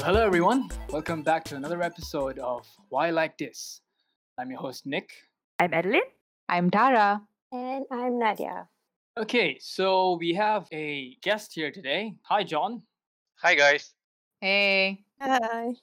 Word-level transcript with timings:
Well, 0.00 0.14
hello 0.14 0.24
everyone. 0.24 0.70
Welcome 0.88 1.22
back 1.22 1.44
to 1.44 1.56
another 1.56 1.82
episode 1.82 2.38
of 2.38 2.66
Why 2.88 3.10
Like 3.10 3.36
This. 3.36 3.82
I'm 4.38 4.50
your 4.50 4.58
host 4.58 4.86
Nick. 4.86 5.10
I'm 5.58 5.74
Adeline. 5.74 6.08
I'm 6.48 6.70
Tara. 6.70 7.20
And 7.52 7.84
I'm 7.92 8.18
Nadia. 8.18 8.66
Okay, 9.18 9.58
so 9.60 10.16
we 10.18 10.32
have 10.32 10.66
a 10.72 11.18
guest 11.20 11.52
here 11.52 11.70
today. 11.70 12.14
Hi, 12.22 12.42
Jon. 12.44 12.80
Hi 13.42 13.54
guys. 13.54 13.92
Hey. 14.40 15.04
Hi. 15.20 15.74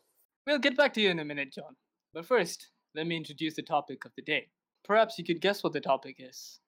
We'll 0.47 0.57
get 0.57 0.75
back 0.75 0.95
to 0.95 1.02
you 1.02 1.11
in 1.11 1.20
a 1.20 1.25
minute, 1.25 1.54
Jon. 1.54 1.75
But 2.11 2.25
first, 2.25 2.71
let 2.95 3.05
me 3.05 3.15
introduce 3.15 3.54
the 3.54 3.61
topic 3.61 4.04
of 4.04 4.13
the 4.15 4.23
day. 4.23 4.47
Perhaps 4.84 5.20
you 5.20 5.25
could 5.25 5.41
guess 5.41 5.63
what 5.63 5.73
the 5.73 5.79
topic 5.79 6.15
is. 6.18 6.59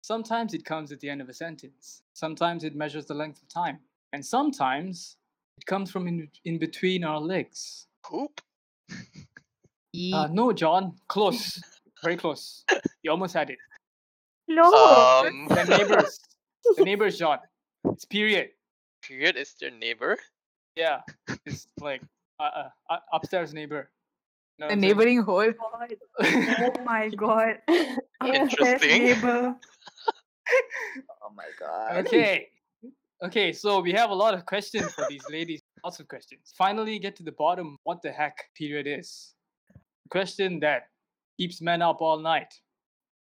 Sometimes 0.00 0.54
it 0.54 0.64
comes 0.64 0.90
at 0.90 0.98
the 0.98 1.08
end 1.08 1.20
of 1.20 1.28
a 1.28 1.34
sentence. 1.34 2.02
Sometimes 2.14 2.64
it 2.64 2.74
measures 2.74 3.06
the 3.06 3.14
length 3.14 3.40
of 3.42 3.48
time. 3.48 3.78
And 4.12 4.26
sometimes 4.26 5.18
it 5.56 5.66
comes 5.66 5.90
from 5.90 6.06
in, 6.06 6.28
in 6.44 6.58
between 6.58 7.04
our 7.04 7.20
legs. 7.20 7.86
Poop. 8.02 8.40
Uh, 8.90 10.28
no, 10.30 10.52
Jon. 10.52 10.94
Close. 11.08 11.60
Very 12.02 12.16
close. 12.16 12.64
You 13.02 13.10
almost 13.10 13.34
had 13.34 13.50
it. 13.50 13.58
No. 14.48 14.64
Um, 14.64 15.48
The 15.50 15.64
neighbors. 15.64 16.20
the 16.76 16.84
neighbors, 16.84 17.18
Jon. 17.18 17.38
It's 17.84 18.04
period. 18.04 18.50
period 19.02 19.36
is 19.36 19.54
your 19.60 19.70
neighbor. 19.70 20.18
Yeah. 20.76 21.00
It's 21.46 21.66
like 21.80 22.02
uh, 22.38 22.42
uh, 22.42 22.68
uh, 22.90 22.98
upstairs 23.12 23.54
neighbor. 23.54 23.90
Know 24.58 24.66
what 24.66 24.68
the 24.68 24.72
I'm 24.74 24.80
neighboring 24.80 25.22
hole. 25.22 25.52
oh 26.20 26.72
my 26.84 27.08
god. 27.10 27.58
Interesting. 28.24 29.04
neighbor. 29.04 29.54
Oh 31.22 31.32
my 31.34 31.44
god. 31.58 32.06
okay. 32.06 32.48
Okay, 33.24 33.50
so 33.52 33.80
we 33.80 33.92
have 33.92 34.10
a 34.10 34.14
lot 34.14 34.34
of 34.34 34.44
questions 34.44 34.92
for 34.92 35.06
these 35.08 35.24
ladies. 35.30 35.62
Lots 35.82 36.00
of 36.00 36.08
questions. 36.08 36.52
Finally, 36.56 36.98
get 36.98 37.16
to 37.16 37.22
the 37.22 37.32
bottom 37.32 37.78
what 37.84 38.02
the 38.02 38.12
heck 38.12 38.44
period 38.54 38.86
is. 38.86 39.34
A 39.74 40.08
question 40.10 40.60
that 40.60 40.88
keeps 41.38 41.62
men 41.62 41.80
up 41.80 42.02
all 42.02 42.18
night. 42.18 42.52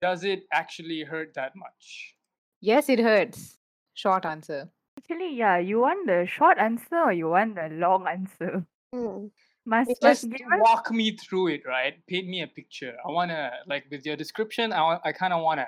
Does 0.03 0.25
it 0.25 0.43
actually 0.53 1.03
hurt 1.05 1.33
that 1.35 1.53
much? 1.57 2.15
Yes, 2.61 2.89
it 2.89 2.99
hurts. 2.99 3.59
Short 3.95 4.27
answer. 4.27 4.69
Actually, 4.99 5.35
yeah, 5.35 5.59
you 5.59 5.81
want 5.81 6.07
the 6.07 6.27
short 6.27 6.59
answer 6.59 6.97
or 6.97 7.13
you 7.13 7.31
want 7.31 7.55
the 7.55 7.69
long 7.73 8.07
answer? 8.07 8.67
Hmm. 8.95 9.29
Must, 9.65 9.91
It's 9.91 10.03
must 10.03 10.23
Just 10.23 10.33
give 10.33 10.47
us 10.47 10.61
walk 10.61 10.91
me 10.91 11.17
through 11.17 11.49
it, 11.49 11.63
right? 11.67 11.95
Paint 12.07 12.29
me 12.29 12.43
a 12.43 12.47
picture. 12.47 12.97
I 13.07 13.11
want 13.11 13.31
to, 13.31 13.51
like, 13.67 13.85
with 13.91 14.05
your 14.05 14.17
description, 14.17 14.73
I, 14.73 14.81
wa- 14.81 15.01
I 15.05 15.13
kind 15.13 15.33
of 15.33 15.43
want 15.43 15.61
to 15.61 15.67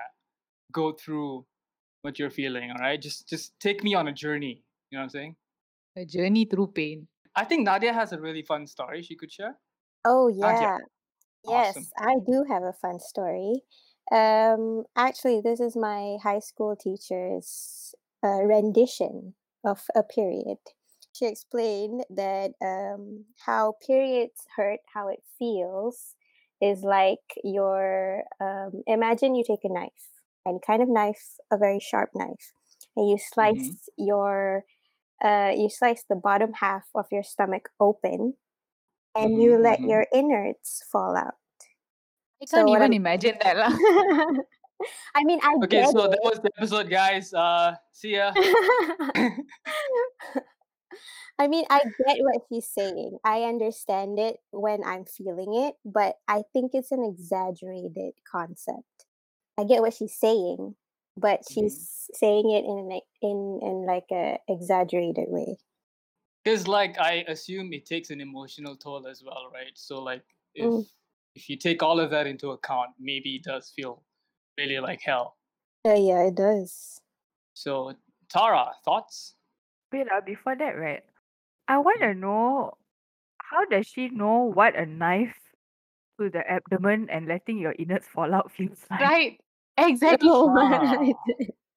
go 0.73 0.93
through 0.93 1.45
what 2.03 2.19
you're 2.19 2.31
feeling, 2.31 2.71
all 2.71 2.79
right? 2.79 3.01
Just 3.01 3.29
just 3.29 3.59
take 3.61 3.83
me 3.85 3.95
on 3.95 4.09
a 4.09 4.13
journey. 4.13 4.65
You 4.91 4.99
know 4.99 5.01
what 5.01 5.05
I'm 5.05 5.11
saying? 5.11 5.37
A 5.97 6.05
journey 6.05 6.45
through 6.47 6.69
pain. 6.69 7.09
I 7.37 7.45
think 7.45 7.65
Nadia 7.65 7.93
has 7.93 8.13
a 8.13 8.21
really 8.21 8.43
fun 8.43 8.67
story 8.67 9.03
she 9.03 9.17
could 9.17 9.33
share. 9.33 9.59
Oh 10.05 10.29
Nadia. 10.41 10.69
yeah. 10.69 10.79
Yes, 11.49 11.77
Awesome. 11.77 11.89
I 11.99 12.17
do 12.27 12.45
have 12.49 12.63
a 12.65 12.73
fun 12.75 13.01
story. 13.01 13.63
Um, 14.13 14.85
actually, 14.97 15.41
this 15.41 15.61
is 15.61 15.77
my 15.77 16.19
high 16.23 16.41
school 16.41 16.77
teacher's 16.77 17.95
uh, 18.25 18.43
rendition 18.45 19.35
of 19.65 19.85
a 19.95 20.03
period. 20.03 20.59
She 21.13 21.27
explained 21.27 22.05
that 22.11 22.53
um, 22.63 23.27
how 23.47 23.75
periods 23.87 24.47
hurt, 24.57 24.81
how 24.95 25.09
it 25.09 25.23
feels, 25.39 26.17
is 26.61 26.83
like 26.83 27.25
your 27.45 28.25
um, 28.41 28.83
imagine 28.87 29.35
you 29.35 29.45
take 29.47 29.65
a 29.65 29.73
knife, 29.73 30.10
any 30.47 30.59
kind 30.65 30.83
of 30.83 30.89
knife, 30.89 31.37
a 31.51 31.57
very 31.59 31.81
sharp 31.81 32.11
knife, 32.15 32.53
and 32.97 33.09
you 33.09 33.19
slice 33.19 33.89
your 33.99 34.65
uh, 35.25 35.53
you 35.55 35.69
slice 35.69 36.05
the 36.09 36.17
bottom 36.17 36.53
half 36.55 36.85
of 36.95 37.07
your 37.13 37.23
stomach 37.23 37.69
open, 37.81 38.35
and 39.15 39.43
you 39.43 39.53
Mhm, 39.53 39.63
let 39.63 39.79
mhm. 39.81 39.89
your 39.91 40.07
innards 40.15 40.83
fall 40.91 41.17
out. 41.17 41.35
I 42.43 42.47
can't 42.47 42.69
what 42.69 42.77
even 42.81 42.83
I'm- 42.83 42.93
imagine 42.93 43.37
that. 43.43 43.57
lah. 43.57 43.73
I 45.15 45.25
mean, 45.25 45.41
I 45.45 45.57
Okay, 45.65 45.85
so 45.93 46.05
it. 46.05 46.11
that 46.17 46.21
was 46.25 46.41
the 46.41 46.49
episode, 46.57 46.89
guys. 46.89 47.35
Uh, 47.35 47.77
see 47.93 48.17
ya. 48.17 48.33
I 51.39 51.49
mean, 51.49 51.65
I 51.71 51.81
get 51.85 52.19
what 52.21 52.43
he's 52.49 52.69
saying. 52.69 53.19
I 53.25 53.43
understand 53.45 54.19
it 54.19 54.37
when 54.53 54.85
I'm 54.85 55.05
feeling 55.05 55.55
it, 55.55 55.75
but 55.85 56.17
I 56.29 56.43
think 56.53 56.73
it's 56.75 56.93
an 56.93 57.03
exaggerated 57.05 58.15
concept. 58.31 59.00
I 59.61 59.65
get 59.65 59.83
what 59.83 59.93
she's 59.93 60.15
saying, 60.15 60.75
but 61.19 61.41
she's 61.49 62.09
saying 62.15 62.51
it 62.51 62.65
in 62.65 62.79
an, 62.79 63.01
in 63.21 63.61
in 63.63 63.87
like 63.87 64.07
a 64.11 64.39
exaggerated 64.49 65.27
way. 65.29 65.59
Because 66.43 66.67
like 66.67 66.99
I 66.99 67.25
assume 67.29 67.75
it 67.75 67.85
takes 67.85 68.09
an 68.09 68.23
emotional 68.23 68.75
toll 68.75 69.07
as 69.07 69.23
well, 69.23 69.51
right? 69.53 69.73
So 69.75 70.03
like 70.03 70.25
if 70.55 70.65
Mm. 70.65 70.87
if 71.35 71.51
you 71.51 71.57
take 71.57 71.83
all 71.83 72.01
of 72.01 72.11
that 72.11 72.27
into 72.27 72.51
account, 72.51 72.91
maybe 72.99 73.37
it 73.37 73.45
does 73.45 73.71
feel 73.71 74.03
really 74.57 74.81
like 74.81 75.03
hell. 75.03 75.37
Uh, 75.87 75.93
yeah, 75.93 76.23
it 76.23 76.35
does. 76.35 77.03
So 77.53 77.93
Tara, 78.31 78.73
thoughts? 78.83 79.35
Wait, 79.93 80.07
uh, 80.11 80.23
before 80.25 80.57
that, 80.57 80.79
right? 80.79 81.05
I 81.69 81.79
want 81.79 82.01
to 82.01 82.15
know 82.15 82.79
how 83.39 83.67
does 83.67 83.87
she 83.87 84.09
know 84.09 84.51
what 84.55 84.75
a 84.75 84.87
knife 84.87 85.37
to 86.19 86.31
the 86.31 86.49
abdomen 86.49 87.11
and 87.11 87.27
letting 87.27 87.59
your 87.59 87.75
innards 87.79 88.07
fall 88.07 88.33
out 88.33 88.51
feels 88.57 88.87
like? 88.89 89.01
right. 89.01 89.41
Exactly. 89.89 90.29
Oh. 90.33 91.15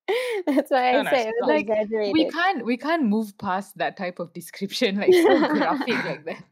That's 0.46 0.70
why 0.70 0.90
I 0.90 0.94
Kinda 1.00 1.10
said 1.10 1.28
it 1.28 1.36
was 1.40 1.48
Like, 1.48 1.70
exaggerated. 1.70 2.14
We 2.14 2.30
can't 2.30 2.66
we 2.66 2.76
can't 2.76 3.04
move 3.08 3.38
past 3.38 3.78
that 3.80 3.96
type 3.96 4.20
of 4.20 4.34
description, 4.34 4.98
like 5.02 5.14
so 5.14 5.48
graphic 5.48 5.96
like 6.04 6.26
that. 6.26 6.44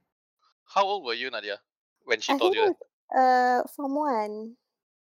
How 0.65 0.85
old 0.87 1.03
were 1.03 1.13
you, 1.13 1.29
Nadia, 1.29 1.59
when 2.05 2.21
she 2.21 2.31
I 2.31 2.37
told 2.39 2.55
you? 2.55 2.63
it 2.71 2.75
was, 2.79 2.79
uh, 3.11 3.67
form 3.75 3.95
one. 3.95 4.55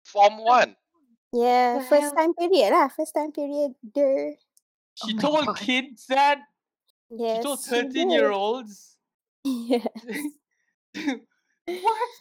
Form 0.04 0.38
one. 0.42 0.74
Yeah, 1.36 1.78
The 1.78 1.84
first 1.84 2.02
hell? 2.02 2.16
time 2.16 2.32
period 2.34 2.72
lah. 2.72 2.88
First 2.88 3.12
time 3.14 3.30
period. 3.30 3.76
Der. 3.94 4.34
She 5.04 5.12
my 5.14 5.20
told 5.20 5.44
God. 5.46 5.56
kids 5.60 6.06
that. 6.08 6.40
Yes. 7.12 7.36
she 7.36 7.42
told 7.44 7.60
she 7.60 7.70
thirteen-year-olds. 7.70 8.96
Yeah. 9.44 9.84
what? 11.66 12.20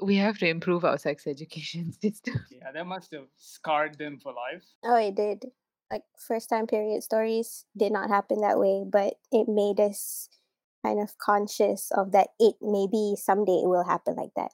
We 0.00 0.16
have 0.16 0.38
to 0.38 0.48
improve 0.48 0.84
our 0.84 0.98
sex 0.98 1.26
education 1.26 1.92
system. 2.00 2.44
Yeah, 2.50 2.72
that 2.72 2.86
must 2.86 3.12
have 3.12 3.28
scarred 3.36 3.98
them 3.98 4.18
for 4.18 4.32
life. 4.32 4.64
Oh, 4.84 4.96
it 4.96 5.14
did. 5.14 5.46
Like 5.90 6.02
first 6.18 6.48
time 6.48 6.66
period 6.66 7.02
stories 7.02 7.64
did 7.76 7.92
not 7.92 8.10
happen 8.10 8.40
that 8.40 8.58
way, 8.58 8.84
but 8.86 9.14
it 9.30 9.48
made 9.48 9.80
us 9.80 10.28
kind 10.84 11.00
of 11.00 11.16
conscious 11.18 11.90
of 11.92 12.12
that. 12.12 12.28
It 12.40 12.56
maybe 12.60 13.14
someday 13.16 13.62
it 13.62 13.68
will 13.68 13.84
happen 13.84 14.16
like 14.16 14.34
that. 14.36 14.52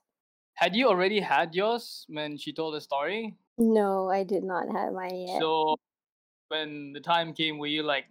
Had 0.55 0.77
you 0.77 0.89
already 0.89 1.21
had 1.21 1.55
yours 1.55 2.05
when 2.09 2.37
she 2.37 2.53
told 2.53 2.75
the 2.75 2.81
story? 2.81 3.35
No, 3.59 4.11
I 4.11 4.25
did 4.25 4.45
not 4.45 4.71
have 4.71 4.93
mine 4.93 5.27
yet. 5.27 5.41
So 5.41 5.77
when 6.49 6.93
the 6.93 7.01
time 7.01 7.35
came, 7.35 7.59
were 7.59 7.67
you 7.67 7.83
like 7.83 8.07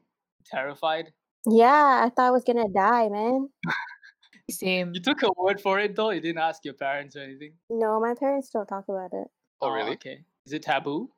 terrified? 0.45 1.13
yeah, 1.45 2.03
I 2.05 2.09
thought 2.09 2.27
I 2.27 2.31
was 2.31 2.43
gonna 2.43 2.69
die, 2.69 3.09
man. 3.09 3.49
Same. 4.51 4.93
You 4.93 5.01
took 5.01 5.23
a 5.23 5.31
word 5.37 5.61
for 5.61 5.79
it 5.79 5.95
though. 5.95 6.11
You 6.11 6.21
didn't 6.21 6.41
ask 6.41 6.63
your 6.65 6.73
parents 6.73 7.15
or 7.15 7.21
anything. 7.21 7.53
No, 7.69 7.99
my 7.99 8.13
parents 8.13 8.49
don't 8.49 8.67
talk 8.67 8.85
about 8.87 9.13
it. 9.13 9.27
Oh, 9.61 9.69
really? 9.69 9.93
Okay. 9.93 10.23
Is 10.45 10.53
it 10.53 10.63
taboo? 10.63 11.09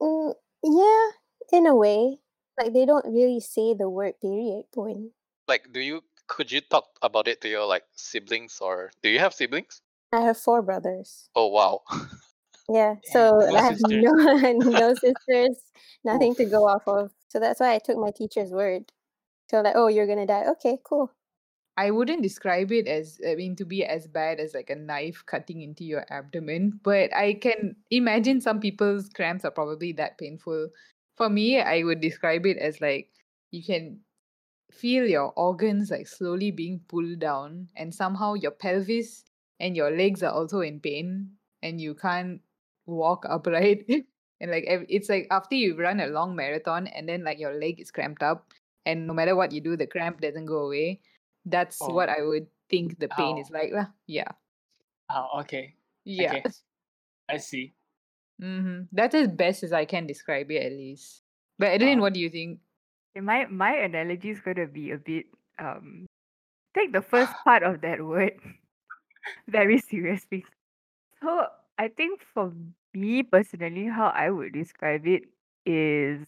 Mm, 0.00 0.34
yeah, 0.62 1.58
in 1.58 1.66
a 1.66 1.74
way. 1.74 2.18
Like 2.58 2.72
they 2.72 2.86
don't 2.86 3.06
really 3.06 3.40
say 3.40 3.74
the 3.74 3.88
word 3.88 4.14
period 4.20 4.64
point. 4.72 5.10
Like, 5.48 5.72
do 5.72 5.80
you 5.80 6.02
could 6.26 6.50
you 6.50 6.60
talk 6.60 6.86
about 7.02 7.28
it 7.28 7.40
to 7.42 7.48
your 7.48 7.66
like 7.66 7.84
siblings 7.96 8.58
or 8.60 8.90
do 9.02 9.08
you 9.08 9.18
have 9.18 9.34
siblings? 9.34 9.82
I 10.12 10.20
have 10.20 10.38
four 10.38 10.62
brothers. 10.62 11.28
Oh 11.34 11.48
wow. 11.48 11.82
Yeah, 12.66 12.94
so 13.04 13.40
no 13.40 13.56
I 13.56 13.60
have 13.60 13.78
sisters. 13.78 14.04
no 14.04 14.12
no 14.52 14.94
sisters, 15.04 15.58
nothing 16.02 16.34
to 16.36 16.46
go 16.46 16.66
off 16.66 16.88
of. 16.88 17.10
So 17.28 17.38
that's 17.38 17.60
why 17.60 17.74
I 17.74 17.78
took 17.78 17.98
my 17.98 18.10
teacher's 18.10 18.52
word. 18.52 18.90
So 19.50 19.60
like, 19.60 19.74
oh, 19.76 19.88
you're 19.88 20.06
gonna 20.06 20.26
die. 20.26 20.44
Okay, 20.52 20.78
cool. 20.82 21.12
I 21.76 21.90
wouldn't 21.90 22.22
describe 22.22 22.70
it 22.70 22.86
as 22.86 23.20
I 23.28 23.34
mean 23.34 23.56
to 23.56 23.64
be 23.64 23.84
as 23.84 24.06
bad 24.06 24.38
as 24.38 24.54
like 24.54 24.70
a 24.70 24.76
knife 24.76 25.24
cutting 25.26 25.62
into 25.62 25.84
your 25.84 26.04
abdomen, 26.10 26.80
but 26.82 27.14
I 27.14 27.34
can 27.34 27.76
imagine 27.90 28.40
some 28.40 28.60
people's 28.60 29.08
cramps 29.08 29.44
are 29.44 29.50
probably 29.50 29.92
that 29.94 30.18
painful. 30.18 30.68
For 31.16 31.28
me, 31.28 31.60
I 31.60 31.82
would 31.82 32.00
describe 32.00 32.46
it 32.46 32.58
as 32.58 32.80
like 32.80 33.10
you 33.50 33.64
can 33.64 34.00
feel 34.70 35.06
your 35.06 35.32
organs 35.36 35.90
like 35.90 36.06
slowly 36.08 36.50
being 36.50 36.80
pulled 36.88 37.18
down 37.20 37.68
and 37.76 37.94
somehow 37.94 38.34
your 38.34 38.50
pelvis 38.50 39.24
and 39.60 39.76
your 39.76 39.90
legs 39.96 40.22
are 40.22 40.32
also 40.32 40.60
in 40.60 40.80
pain 40.80 41.30
and 41.62 41.80
you 41.80 41.94
can't 41.94 42.40
walk 42.86 43.24
upright 43.30 43.86
and 44.40 44.50
like 44.50 44.64
it's 44.88 45.08
like 45.08 45.26
after 45.30 45.54
you 45.54 45.76
run 45.76 46.00
a 46.00 46.08
long 46.08 46.34
marathon 46.34 46.88
and 46.88 47.08
then 47.08 47.22
like 47.22 47.38
your 47.38 47.54
leg 47.54 47.80
is 47.80 47.92
cramped 47.92 48.22
up 48.22 48.52
and 48.84 49.06
no 49.06 49.14
matter 49.14 49.36
what 49.36 49.52
you 49.52 49.60
do 49.60 49.76
the 49.76 49.86
cramp 49.86 50.20
doesn't 50.20 50.46
go 50.46 50.66
away 50.66 51.00
that's 51.46 51.80
what 51.80 52.08
Oh. 52.08 52.14
i 52.18 52.22
would 52.22 52.46
think 52.70 52.98
the 52.98 53.08
pain 53.08 53.38
is 53.38 53.50
like 53.50 53.72
lah. 53.72 53.86
yeah 54.06 54.32
Oh, 55.10 55.40
okay. 55.44 55.76
yeah 56.04 56.40
Okay. 56.40 56.42
I 57.28 57.36
see. 57.38 57.74
hmm 58.40 58.90
that's 58.92 59.14
as 59.14 59.28
best 59.28 59.62
as 59.62 59.72
i 59.72 59.84
can 59.84 60.06
describe 60.06 60.50
it 60.50 60.58
at 60.66 60.72
least 60.72 61.22
but 61.58 61.68
adeline 61.70 61.98
Uh, 61.98 62.02
what 62.02 62.12
do 62.14 62.20
you 62.20 62.30
think 62.30 62.60
My 63.14 63.46
my 63.46 63.74
analogy 63.78 64.30
is 64.34 64.40
going 64.42 64.58
to 64.58 64.66
be 64.66 64.90
a 64.90 64.98
bit 64.98 65.26
um 65.62 66.06
take 66.74 66.92
the 66.92 67.02
first 67.02 67.30
part 67.46 67.62
of 67.62 67.80
that 67.86 68.02
word 68.02 68.34
very 69.48 69.78
seriously. 69.78 70.44
So 71.22 71.46
I 71.78 71.88
think 71.88 72.22
for 72.34 72.52
me 72.94 73.22
personally, 73.22 73.86
how 73.86 74.08
I 74.08 74.30
would 74.30 74.52
describe 74.52 75.06
it 75.06 75.24
is 75.66 76.26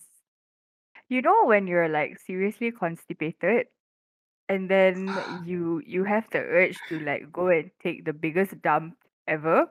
you 1.08 1.22
know 1.22 1.44
when 1.46 1.66
you're 1.66 1.88
like 1.88 2.18
seriously 2.18 2.70
constipated 2.70 3.66
and 4.48 4.70
then 4.70 5.24
you 5.44 5.82
you 5.86 6.04
have 6.04 6.28
the 6.30 6.38
urge 6.40 6.84
to 6.86 6.98
like 7.00 7.32
go 7.32 7.48
and 7.48 7.70
take 7.82 8.04
the 8.04 8.12
biggest 8.12 8.60
dump 8.62 8.96
ever. 9.26 9.66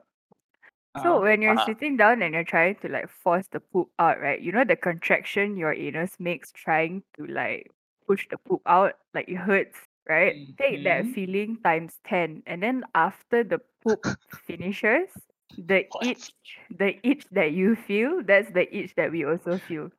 So 0.96 1.20
Uh-huh. 1.20 1.22
when 1.22 1.42
you're 1.42 1.56
Uh-huh. 1.56 1.58
sitting 1.58 1.96
down 1.96 2.22
and 2.22 2.34
you're 2.34 2.44
trying 2.44 2.76
to 2.76 2.88
like 2.88 3.08
force 3.08 3.48
the 3.48 3.60
poop 3.60 3.90
out, 3.98 4.20
right? 4.20 4.40
You 4.40 4.52
know 4.52 4.64
the 4.64 4.76
contraction 4.76 5.56
your 5.56 5.72
anus 5.74 6.18
makes 6.18 6.52
trying 6.52 7.02
to 7.16 7.26
like 7.26 7.70
push 8.06 8.26
the 8.30 8.38
poop 8.38 8.62
out, 8.66 8.94
like 9.14 9.28
it 9.28 9.36
hurts, 9.36 9.78
right? 10.08 10.36
Take 10.58 10.84
that 10.84 11.06
Mhm. 11.06 11.08
feeling 11.08 11.58
times 11.62 12.00
10. 12.04 12.42
And 12.46 12.62
then 12.62 12.84
after 12.94 13.44
the 13.44 13.60
poop 13.82 14.02
finishes, 14.32 15.10
the 15.56 15.86
What? 16.00 16.06
itch, 16.06 16.58
the 16.70 16.98
itch 17.06 17.26
that 17.30 17.52
you 17.52 17.76
feel, 17.76 18.22
that's 18.24 18.50
the 18.52 18.66
itch 18.74 18.94
that 18.96 19.10
we 19.12 19.24
also 19.24 19.58
feel. 19.58 19.90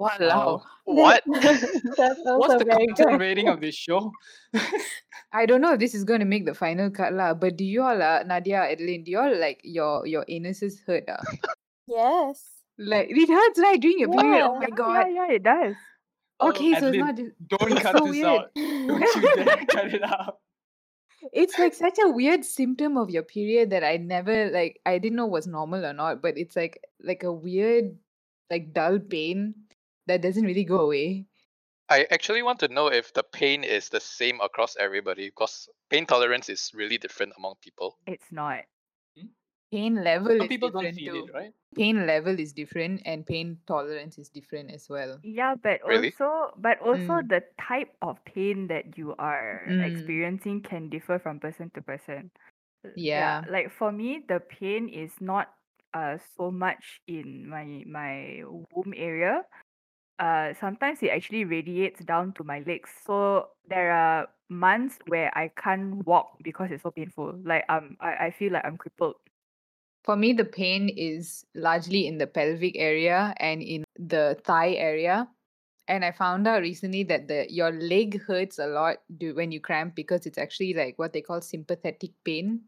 Wow. 0.00 0.16
Oh, 0.20 0.62
What? 0.84 1.22
What's 1.26 2.56
the 2.56 2.64
very 2.66 2.86
content 2.88 3.20
rating 3.20 3.48
of 3.48 3.60
this 3.60 3.74
show? 3.74 4.10
I 5.32 5.44
don't 5.44 5.60
know 5.60 5.74
if 5.74 5.78
this 5.78 5.94
is 5.94 6.04
going 6.04 6.20
to 6.20 6.26
make 6.26 6.46
the 6.46 6.54
final 6.54 6.90
cut 6.90 7.12
lah, 7.12 7.34
but 7.34 7.56
do 7.56 7.64
you 7.64 7.82
all, 7.82 8.00
uh, 8.00 8.24
Nadia, 8.24 8.64
Adeline, 8.64 9.04
do 9.04 9.10
you 9.12 9.18
all 9.20 9.36
like 9.38 9.60
your 9.62 10.06
your 10.06 10.24
anuses 10.24 10.80
hurt? 10.86 11.04
Uh? 11.06 11.20
Yes. 11.86 12.42
Like 12.78 13.08
it 13.10 13.28
hurts 13.28 13.58
right 13.60 13.78
during 13.78 14.00
your 14.00 14.08
period. 14.10 14.46
Oh 14.46 14.56
my 14.58 14.70
god. 14.72 15.06
yeah, 15.12 15.26
yeah, 15.28 15.34
it 15.36 15.42
does. 15.42 15.76
Oh, 16.40 16.48
Okay, 16.48 16.72
so 16.80 16.88
it's 16.88 16.96
not 16.96 17.16
just 17.16 17.32
don't 17.46 17.76
cut 17.76 17.98
so 17.98 18.06
this 18.06 18.10
weird. 18.16 18.26
out. 18.26 18.50
Don't 18.56 19.22
you 19.22 19.44
dare 19.44 19.66
cut 19.68 19.92
it 19.92 20.02
out. 20.02 20.38
It's 21.34 21.58
like 21.58 21.74
such 21.74 21.98
a 22.00 22.08
weird 22.08 22.46
symptom 22.48 22.96
of 22.96 23.10
your 23.10 23.22
period 23.22 23.68
that 23.70 23.84
I 23.84 23.98
never 23.98 24.48
like 24.50 24.80
I 24.86 24.96
didn't 24.96 25.16
know 25.20 25.26
was 25.26 25.46
normal 25.46 25.84
or 25.84 25.92
not, 25.92 26.22
but 26.22 26.38
it's 26.38 26.56
like 26.56 26.80
like 27.04 27.22
a 27.22 27.32
weird 27.32 27.98
like 28.50 28.72
dull 28.72 28.98
pain 28.98 29.54
that 30.06 30.22
doesn't 30.22 30.44
really 30.44 30.64
go 30.64 30.80
away. 30.80 31.26
I 31.90 32.06
actually 32.10 32.42
want 32.42 32.60
to 32.60 32.68
know 32.68 32.86
if 32.86 33.12
the 33.12 33.22
pain 33.22 33.64
is 33.64 33.88
the 33.88 34.00
same 34.00 34.40
across 34.40 34.76
everybody 34.76 35.26
because 35.28 35.68
pain 35.90 36.06
tolerance 36.06 36.48
is 36.48 36.70
really 36.72 36.98
different 36.98 37.34
among 37.36 37.56
people. 37.56 37.98
It's 38.06 38.30
not. 38.32 38.64
Pain 39.72 40.02
level 40.02 40.30
Some 40.30 40.46
is 40.46 40.48
people 40.48 40.70
don't 40.70 40.92
feel 40.94 41.14
too. 41.14 41.26
it, 41.26 41.34
right? 41.34 41.52
Pain 41.76 42.06
level 42.06 42.38
is 42.40 42.52
different 42.52 43.02
and 43.04 43.24
pain 43.24 43.58
tolerance 43.66 44.18
is 44.18 44.28
different 44.28 44.70
as 44.72 44.88
well. 44.88 45.20
Yeah, 45.22 45.54
but 45.54 45.80
Really? 45.86 46.12
also 46.12 46.50
but 46.58 46.80
also 46.80 47.22
Mm. 47.22 47.28
the 47.28 47.42
type 47.60 47.94
of 48.02 48.18
pain 48.24 48.66
that 48.68 48.98
you 48.98 49.14
are 49.18 49.62
Mm. 49.68 49.84
experiencing 49.86 50.62
can 50.62 50.88
differ 50.88 51.18
from 51.18 51.38
person 51.38 51.70
to 51.74 51.82
person. 51.82 52.30
Uh, 52.84 52.90
Yeah. 52.96 53.44
like 53.48 53.70
for 53.70 53.92
me, 53.92 54.24
the 54.26 54.40
pain 54.40 54.88
is 54.88 55.12
not 55.20 55.54
uh 55.94 56.18
so 56.36 56.50
much 56.50 57.00
in 57.06 57.48
my 57.48 57.84
my 57.86 58.42
womb 58.46 58.94
area. 58.96 59.42
Uh, 60.20 60.52
sometimes 60.60 61.02
it 61.02 61.08
actually 61.08 61.44
radiates 61.44 62.04
down 62.04 62.32
to 62.34 62.44
my 62.44 62.62
legs. 62.66 62.90
So 63.06 63.48
there 63.68 63.90
are 63.90 64.28
months 64.50 64.98
where 65.06 65.36
I 65.36 65.50
can't 65.56 66.06
walk 66.06 66.36
because 66.42 66.70
it's 66.70 66.82
so 66.82 66.90
painful. 66.90 67.40
Like 67.42 67.64
um, 67.70 67.96
I, 68.00 68.26
I 68.26 68.30
feel 68.30 68.52
like 68.52 68.64
I'm 68.66 68.76
crippled. 68.76 69.16
For 70.04 70.16
me, 70.16 70.34
the 70.34 70.44
pain 70.44 70.90
is 70.90 71.44
largely 71.54 72.06
in 72.06 72.18
the 72.18 72.26
pelvic 72.26 72.76
area 72.76 73.34
and 73.38 73.62
in 73.62 73.84
the 73.98 74.36
thigh 74.44 74.72
area. 74.72 75.26
And 75.88 76.04
I 76.04 76.12
found 76.12 76.46
out 76.46 76.62
recently 76.62 77.02
that 77.04 77.26
the 77.26 77.46
your 77.50 77.72
leg 77.72 78.20
hurts 78.22 78.58
a 78.58 78.66
lot 78.66 78.98
do, 79.16 79.34
when 79.34 79.50
you 79.50 79.60
cramp 79.60 79.94
because 79.94 80.26
it's 80.26 80.38
actually 80.38 80.74
like 80.74 80.98
what 80.98 81.12
they 81.12 81.22
call 81.22 81.40
sympathetic 81.40 82.10
pain. 82.24 82.60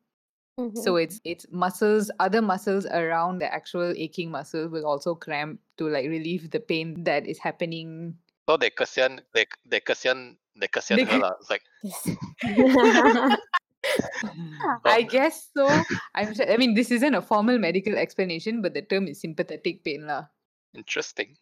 Mhm. 0.60 0.76
So 0.76 0.96
it's 0.96 1.20
it's 1.24 1.46
muscles, 1.48 2.10
other 2.20 2.42
muscles 2.42 2.84
around 2.84 3.40
the 3.40 3.48
actual 3.48 3.94
aching 3.96 4.30
muscle 4.30 4.68
will 4.68 4.84
also 4.84 5.14
cramp 5.14 5.60
to 5.78 5.88
like 5.88 6.04
relieve 6.04 6.50
the 6.52 6.60
pain 6.60 7.04
that 7.04 7.24
is 7.26 7.38
happening. 7.40 8.18
So 8.44 8.60
they 8.60 8.68
kasihan, 8.68 9.24
they 9.32 9.46
they 9.64 9.80
kasihan, 9.80 10.36
they 10.52 10.68
kasihan 10.68 11.00
They 11.00 11.08
her. 11.08 11.32
It's 11.40 11.48
like 11.48 11.64
I 14.84 15.02
guess 15.02 15.48
so. 15.56 15.82
I'm 16.14 16.34
sure, 16.36 16.44
I 16.44 16.60
mean 16.60 16.74
this 16.74 16.90
isn't 16.92 17.14
a 17.14 17.22
formal 17.24 17.56
medical 17.56 17.96
explanation, 17.96 18.60
but 18.60 18.74
the 18.74 18.82
term 18.82 19.08
is 19.08 19.20
sympathetic 19.20 19.82
pain 19.84 20.04
lah. 20.04 20.28
interesting. 20.74 21.36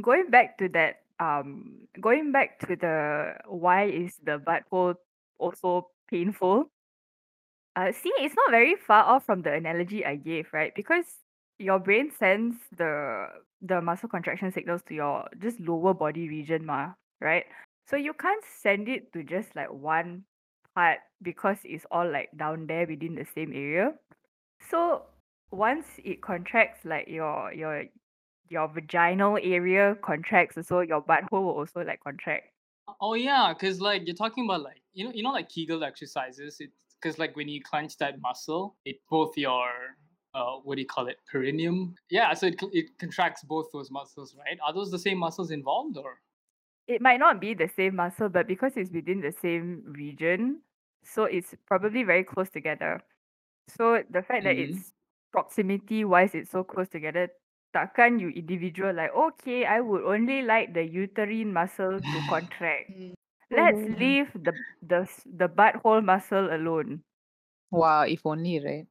Going 0.00 0.30
back 0.30 0.58
to 0.58 0.68
that, 0.70 1.02
um, 1.18 1.86
going 2.00 2.32
back 2.32 2.58
to 2.66 2.76
the 2.78 3.34
why 3.46 3.90
is 3.90 4.18
the 4.22 4.38
butthole 4.38 4.96
also 5.38 5.90
painful? 6.06 6.70
Uh, 7.74 7.92
see, 7.92 8.12
it's 8.18 8.34
not 8.34 8.50
very 8.50 8.76
far 8.76 9.04
off 9.04 9.24
from 9.24 9.42
the 9.42 9.52
analogy 9.52 10.04
I 10.04 10.16
gave, 10.16 10.48
right? 10.52 10.74
Because 10.74 11.06
your 11.58 11.78
brain 11.78 12.10
sends 12.18 12.56
the 12.76 13.26
the 13.62 13.80
muscle 13.80 14.08
contraction 14.08 14.52
signals 14.52 14.82
to 14.88 14.94
your 14.94 15.28
just 15.38 15.60
lower 15.60 15.94
body 15.94 16.28
region, 16.28 16.66
ma, 16.66 16.92
right? 17.20 17.44
So 17.86 17.96
you 17.96 18.12
can't 18.12 18.44
send 18.60 18.88
it 18.88 19.12
to 19.12 19.22
just 19.22 19.54
like 19.56 19.72
one 19.72 20.24
part 20.74 20.98
because 21.22 21.58
it's 21.64 21.86
all 21.90 22.10
like 22.10 22.30
down 22.36 22.66
there 22.66 22.86
within 22.86 23.14
the 23.14 23.26
same 23.34 23.52
area. 23.52 23.94
So 24.70 25.02
once 25.50 25.86
it 26.04 26.20
contracts, 26.20 26.84
like 26.84 27.08
your 27.08 27.52
your 27.52 27.84
your 28.48 28.68
vaginal 28.68 29.38
area 29.42 29.96
contracts, 30.02 30.66
so 30.66 30.80
your 30.80 31.02
butthole 31.02 31.44
will 31.44 31.56
also 31.56 31.82
like 31.82 32.00
contract. 32.00 32.48
Oh 33.00 33.14
yeah, 33.14 33.54
because 33.54 33.80
like 33.80 34.02
you're 34.06 34.16
talking 34.16 34.44
about 34.44 34.62
like 34.62 34.82
you 34.92 35.04
know 35.04 35.12
you 35.12 35.22
know 35.22 35.30
like 35.32 35.48
Kegel 35.48 35.84
exercises. 35.84 36.58
It's 36.60 36.91
because 37.02 37.18
like 37.18 37.36
when 37.36 37.48
you 37.48 37.62
clench 37.62 37.98
that 37.98 38.20
muscle, 38.20 38.76
it 38.84 39.00
both 39.10 39.36
your 39.36 39.70
uh 40.34 40.56
what 40.64 40.76
do 40.76 40.82
you 40.82 40.86
call 40.88 41.08
it 41.08 41.18
perineum? 41.30 41.96
Yeah, 42.10 42.34
so 42.34 42.46
it 42.46 42.62
it 42.72 42.98
contracts 42.98 43.44
both 43.44 43.70
those 43.72 43.90
muscles, 43.90 44.36
right? 44.36 44.58
Are 44.64 44.72
those 44.72 44.90
the 44.90 44.98
same 44.98 45.18
muscles 45.18 45.50
involved 45.50 45.98
or? 45.98 46.20
It 46.86 47.00
might 47.00 47.18
not 47.20 47.40
be 47.40 47.54
the 47.54 47.68
same 47.68 47.96
muscle, 47.96 48.28
but 48.28 48.46
because 48.46 48.76
it's 48.76 48.90
within 48.90 49.20
the 49.20 49.32
same 49.32 49.84
region, 49.86 50.62
so 51.04 51.24
it's 51.24 51.54
probably 51.66 52.02
very 52.02 52.24
close 52.24 52.50
together. 52.50 53.00
So 53.68 54.04
the 54.10 54.22
fact 54.22 54.44
that 54.44 54.58
Mhm. 54.58 54.58
it's 54.58 54.94
proximity 55.32 56.04
wise, 56.04 56.34
it's 56.34 56.50
so 56.50 56.64
close 56.64 56.88
together. 56.88 57.30
Takkan 57.74 58.20
you 58.20 58.28
individual 58.30 58.94
like 58.94 59.12
okay, 59.12 59.66
I 59.66 59.80
would 59.80 60.04
only 60.04 60.42
like 60.42 60.74
the 60.74 60.84
uterine 60.84 61.52
muscle 61.52 62.02
to 62.12 62.22
contract. 62.22 62.88
Let's 63.52 63.88
Mhm. 63.88 63.88
leave 63.88 64.32
the 64.34 64.64
the 64.82 65.02
s- 65.02 65.22
the 65.30 65.48
butthole 65.48 66.04
muscle 66.04 66.52
alone. 66.52 67.04
Wow, 67.72 68.02
if 68.04 68.24
only, 68.24 68.60
right? 68.64 68.86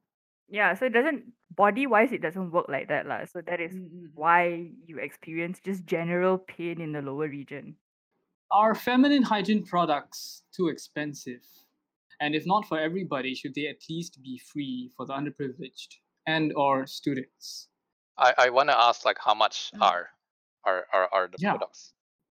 Yeah, 0.48 0.74
so 0.74 0.86
it 0.86 0.90
doesn't 0.90 1.32
body 1.50 1.86
wise 1.86 2.12
it 2.12 2.20
doesn't 2.22 2.50
work 2.50 2.66
like 2.68 2.88
that 2.88 3.06
lah. 3.06 3.24
So 3.26 3.40
that 3.42 3.60
is 3.60 3.74
why 4.14 4.72
you 4.86 4.98
experience 4.98 5.60
just 5.60 5.84
general 5.86 6.38
pain 6.38 6.80
in 6.80 6.92
the 6.92 7.02
lower 7.02 7.28
region. 7.28 7.76
Are 8.52 8.74
feminine 8.74 9.22
hygiene 9.24 9.64
products 9.64 10.44
too 10.52 10.68
expensive? 10.68 11.42
And 12.20 12.34
if 12.34 12.46
not 12.46 12.66
for 12.68 12.78
everybody, 12.78 13.34
should 13.34 13.54
they 13.54 13.66
at 13.66 13.88
least 13.90 14.22
be 14.22 14.38
free 14.38 14.90
for 14.96 15.06
the 15.06 15.14
underprivileged 15.14 15.96
and 16.26 16.52
or 16.54 16.86
students? 16.86 17.68
I 18.18 18.34
I 18.38 18.50
want 18.50 18.68
to 18.70 18.78
ask 18.78 19.04
like 19.04 19.18
how 19.18 19.34
much 19.34 19.72
Mm. 19.74 19.80
are 19.80 20.10
are 20.64 20.86
are, 20.92 21.08
are 21.12 21.28
the 21.28 21.38
Yeah. 21.38 21.58
products? 21.58 21.94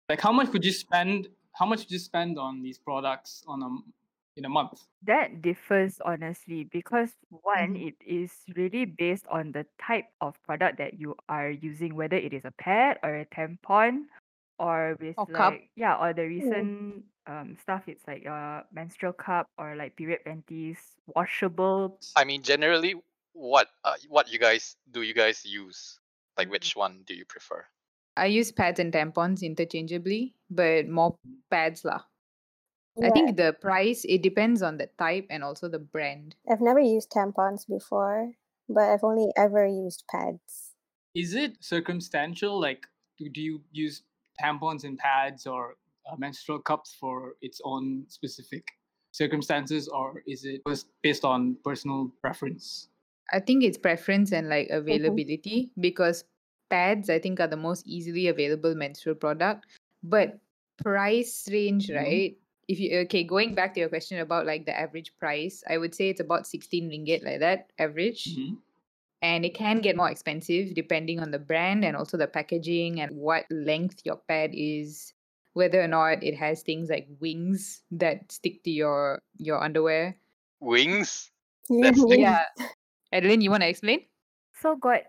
Like 0.08 0.20
how 0.20 0.32
much 0.32 0.52
would 0.52 0.64
you 0.64 0.72
spend 0.72 1.28
how 1.52 1.66
much 1.66 1.86
do 1.86 1.94
you 1.94 1.98
spend 1.98 2.38
on 2.38 2.62
these 2.62 2.78
products 2.78 3.44
on 3.46 3.62
a 3.62 3.66
m- 3.66 3.92
in 4.36 4.44
a 4.44 4.48
month? 4.48 4.82
That 5.02 5.42
differs 5.42 6.00
honestly 6.04 6.64
because 6.64 7.10
one, 7.28 7.74
Mhm. 7.74 7.88
it 7.88 7.96
is 8.06 8.32
really 8.56 8.84
based 8.86 9.26
on 9.28 9.52
the 9.52 9.66
type 9.80 10.06
of 10.20 10.40
product 10.44 10.78
that 10.78 10.94
you 10.98 11.16
are 11.28 11.50
using, 11.50 11.94
whether 11.94 12.16
it 12.16 12.32
is 12.32 12.44
a 12.44 12.52
pad 12.52 12.98
or 13.02 13.16
a 13.16 13.26
tampon, 13.26 14.06
or 14.58 14.96
with 15.00 15.16
Or 15.18 15.26
cup. 15.26 15.52
like 15.52 15.70
yeah, 15.76 15.96
or 15.96 16.12
the 16.14 16.22
Mm. 16.22 16.28
recent 16.28 17.04
um 17.26 17.56
stuff. 17.60 17.88
It's 17.88 18.06
like 18.06 18.24
a 18.24 18.64
menstrual 18.72 19.12
cup 19.12 19.46
or 19.58 19.74
like 19.76 19.96
period 19.96 20.24
panties, 20.24 20.78
washable. 21.14 21.98
I 22.16 22.24
mean, 22.24 22.42
generally, 22.42 22.94
what 23.32 23.68
uh, 23.84 23.96
what 24.08 24.30
you 24.30 24.38
guys 24.38 24.76
do 24.90 25.02
you 25.02 25.14
guys 25.14 25.44
use? 25.44 25.98
Like 26.38 26.48
Mm. 26.48 26.50
which 26.50 26.76
one 26.76 27.02
do 27.06 27.14
you 27.14 27.24
prefer? 27.24 27.66
I 28.16 28.26
use 28.26 28.52
pads 28.52 28.78
and 28.80 28.92
tampons 28.92 29.42
interchangeably, 29.42 30.34
but 30.50 30.88
more 30.88 31.18
pads 31.50 31.84
lah. 31.84 32.04
I 33.02 33.10
think 33.10 33.36
the 33.36 33.52
price 33.60 34.04
it 34.06 34.22
depends 34.22 34.62
on 34.62 34.78
the 34.78 34.86
type 34.98 35.26
and 35.30 35.44
also 35.44 35.68
the 35.68 35.78
brand. 35.78 36.36
I've 36.48 36.60
never 36.60 36.78
used 36.78 37.10
tampons 37.10 37.66
before, 37.66 38.34
but 38.68 38.90
I've 38.90 39.02
only 39.02 39.32
ever 39.36 39.66
used 39.66 40.04
pads. 40.08 40.76
Is 41.14 41.34
it 41.34 41.62
circumstantial? 41.62 42.58
Like, 42.60 42.86
do, 43.18 43.28
do 43.28 43.40
you 43.40 43.64
use 43.70 44.02
tampons 44.40 44.84
and 44.84 44.98
pads 44.98 45.46
or 45.46 45.76
uh, 46.06 46.16
menstrual 46.16 46.60
cups 46.60 46.94
for 46.94 47.36
its 47.40 47.60
own 47.64 48.06
specific 48.08 48.72
circumstances, 49.12 49.88
or 49.88 50.22
is 50.26 50.44
it 50.44 50.62
just 50.66 50.88
based 51.02 51.24
on 51.24 51.56
personal 51.64 52.08
preference? 52.20 52.88
I 53.32 53.40
think 53.40 53.64
it's 53.64 53.78
preference 53.78 54.32
and 54.32 54.48
like 54.48 54.68
Mhm. 54.88 55.22
availability 55.24 55.70
because 55.80 56.24
pads 56.72 57.12
I 57.12 57.20
think 57.20 57.36
are 57.38 57.52
the 57.52 57.60
most 57.60 57.84
easily 57.86 58.32
available 58.32 58.74
menstrual 58.74 59.14
product, 59.14 59.68
but 60.02 60.40
price 60.80 61.44
range 61.52 61.92
Mhm. 61.92 61.96
right 62.00 62.32
if 62.68 62.80
you 62.80 63.04
okay, 63.04 63.22
going 63.26 63.54
back 63.54 63.74
to 63.74 63.80
your 63.80 63.90
question 63.90 64.18
about 64.22 64.46
like 64.46 64.64
the 64.64 64.72
average 64.72 65.12
price, 65.18 65.62
I 65.68 65.76
would 65.76 65.94
say 65.94 66.08
it's 66.08 66.24
about 66.24 66.46
16 66.46 66.88
ringgit 66.88 67.20
like 67.20 67.40
that 67.40 67.68
average. 67.78 68.24
Mhm. 68.32 68.56
And 69.20 69.44
it 69.44 69.54
can 69.54 69.78
get 69.82 69.94
more 69.94 70.10
expensive 70.10 70.74
depending 70.74 71.20
on 71.20 71.30
the 71.30 71.38
brand 71.38 71.84
and 71.84 71.94
also 71.94 72.16
the 72.16 72.26
packaging 72.26 72.98
and 73.00 73.14
what 73.14 73.46
length 73.50 74.02
your 74.02 74.16
pad 74.26 74.50
is, 74.54 75.14
whether 75.52 75.82
or 75.82 75.86
not 75.86 76.22
it 76.24 76.34
has 76.34 76.62
things 76.62 76.88
like 76.88 77.06
wings 77.20 77.82
that 77.92 78.32
stick 78.32 78.62
to 78.64 78.70
your 78.70 79.20
your 79.38 79.62
underwear. 79.62 80.16
Wings? 80.58 81.30
Yeah, 81.68 81.90
That's. 81.90 82.02
Yeah. 82.08 82.46
Adeline, 83.12 83.42
you 83.42 83.50
want 83.50 83.62
to 83.62 83.68
explain? 83.68 84.06
So 84.58 84.74
got 84.76 85.02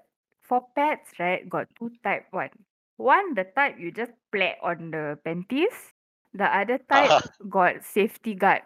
for 0.44 0.62
pets, 0.76 1.12
right? 1.20 1.48
Got 1.50 1.68
two 1.80 1.92
type. 2.04 2.28
One, 2.32 2.52
one 2.98 3.34
the 3.36 3.46
type 3.56 3.80
you 3.80 3.92
just 3.92 4.12
play 4.32 4.56
on 4.62 4.92
the 4.92 5.18
panties. 5.24 5.94
The 6.34 6.46
other 6.46 6.78
type 6.90 7.10
Uh-huh. 7.12 7.22
got 7.50 7.84
safety 7.84 8.36
guard. 8.36 8.64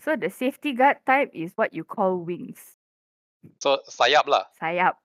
So 0.00 0.16
the 0.16 0.30
safety 0.30 0.72
guard 0.72 0.98
type 1.06 1.30
is 1.34 1.52
what 1.56 1.74
you 1.74 1.84
call 1.84 2.18
wings. 2.24 2.76
So 3.60 3.80
sayap 3.88 4.26
lah. 4.28 4.44
Sayap. 4.60 4.96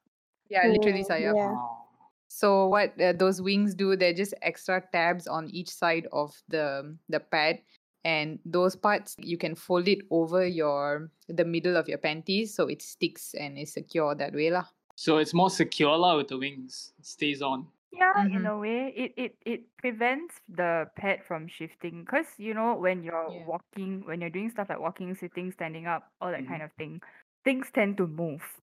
Yeah, 0.49 0.67
literally 0.67 1.03
Mm, 1.03 1.09
sayap. 1.09 1.35
yeah. 1.35 1.55
Oh. 1.55 1.85
So 2.27 2.67
what 2.67 2.99
uh, 2.99 3.13
those 3.15 3.41
wings 3.41 3.75
do, 3.75 3.95
they're 3.95 4.13
just 4.13 4.33
extra 4.41 4.83
tabs 4.91 5.27
on 5.27 5.47
each 5.55 5.69
side 5.71 6.07
of 6.11 6.35
the 6.51 6.95
the 7.07 7.19
pad, 7.23 7.63
and 8.03 8.39
those 8.43 8.75
parts 8.75 9.15
you 9.19 9.37
can 9.39 9.55
fold 9.55 9.87
it 9.87 10.03
over 10.11 10.43
your 10.45 11.09
the 11.31 11.45
middle 11.47 11.79
of 11.79 11.87
your 11.87 11.97
panties, 11.97 12.51
so 12.53 12.67
it 12.67 12.83
sticks 12.83 13.33
and 13.39 13.55
is 13.57 13.71
secure 13.71 14.13
that 14.19 14.35
way 14.35 14.51
lah. 14.51 14.67
So 14.95 15.17
it's 15.17 15.33
more 15.33 15.49
secure 15.49 15.95
lah 15.97 16.17
with 16.17 16.29
the 16.29 16.37
wings. 16.37 16.93
It 16.99 17.05
stays 17.05 17.41
on. 17.41 17.67
Yeah, 17.91 18.13
in 18.29 18.45
Mhm. 18.45 18.45
a 18.45 18.57
way, 18.57 18.91
it 18.95 19.13
it 19.15 19.37
it 19.45 19.77
prevents 19.77 20.41
the 20.49 20.91
pet 20.97 21.25
from 21.25 21.47
shifting. 21.47 22.03
Cause 22.05 22.27
you 22.37 22.53
know 22.53 22.75
when 22.75 23.03
you're 23.03 23.31
Yeah. 23.31 23.45
walking, 23.45 24.03
when 24.05 24.19
you're 24.21 24.29
doing 24.29 24.49
stuff 24.49 24.69
like 24.69 24.79
walking, 24.79 25.15
sitting, 25.15 25.51
standing 25.51 25.87
up, 25.87 26.11
all 26.19 26.31
that 26.31 26.45
Mhm. 26.45 26.45
kind 26.45 26.61
of 26.63 26.73
thing, 26.73 27.01
things 27.45 27.71
tend 27.71 27.97
to 27.97 28.07
move. 28.07 28.59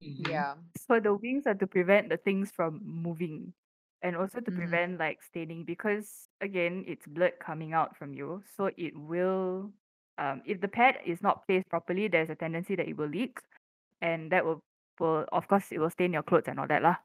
Mhm. 0.00 0.44
Yeah. 0.44 0.56
So 0.76 1.00
the 1.00 1.14
wings 1.14 1.46
are 1.46 1.54
to 1.54 1.66
prevent 1.66 2.08
the 2.08 2.16
things 2.16 2.50
from 2.52 2.80
moving, 2.84 3.54
and 4.02 4.16
also 4.16 4.40
to 4.40 4.50
Mhm. 4.50 4.52
prevent 4.52 4.98
like 4.98 5.22
staining. 5.22 5.64
Because 5.64 6.28
again, 6.40 6.84
it's 6.86 7.06
blood 7.06 7.34
coming 7.40 7.72
out 7.72 7.96
from 7.96 8.14
you, 8.14 8.42
so 8.56 8.70
it 8.76 8.96
will. 8.96 9.72
Um, 10.18 10.42
if 10.46 10.60
the 10.60 10.68
pad 10.68 10.98
is 11.04 11.22
not 11.22 11.46
placed 11.46 11.68
properly, 11.68 12.08
there's 12.08 12.30
a 12.30 12.36
tendency 12.36 12.76
that 12.76 12.88
it 12.88 12.96
will 12.96 13.08
leak, 13.08 13.38
and 14.02 14.32
that 14.32 14.44
will 14.44 14.60
will 15.02 15.24
of 15.32 15.48
course 15.48 15.72
it 15.72 15.78
will 15.78 15.90
stain 15.90 16.12
your 16.12 16.22
clothes 16.22 16.48
and 16.48 16.58
all 16.60 16.66
that 16.68 16.82
lah. 16.82 16.96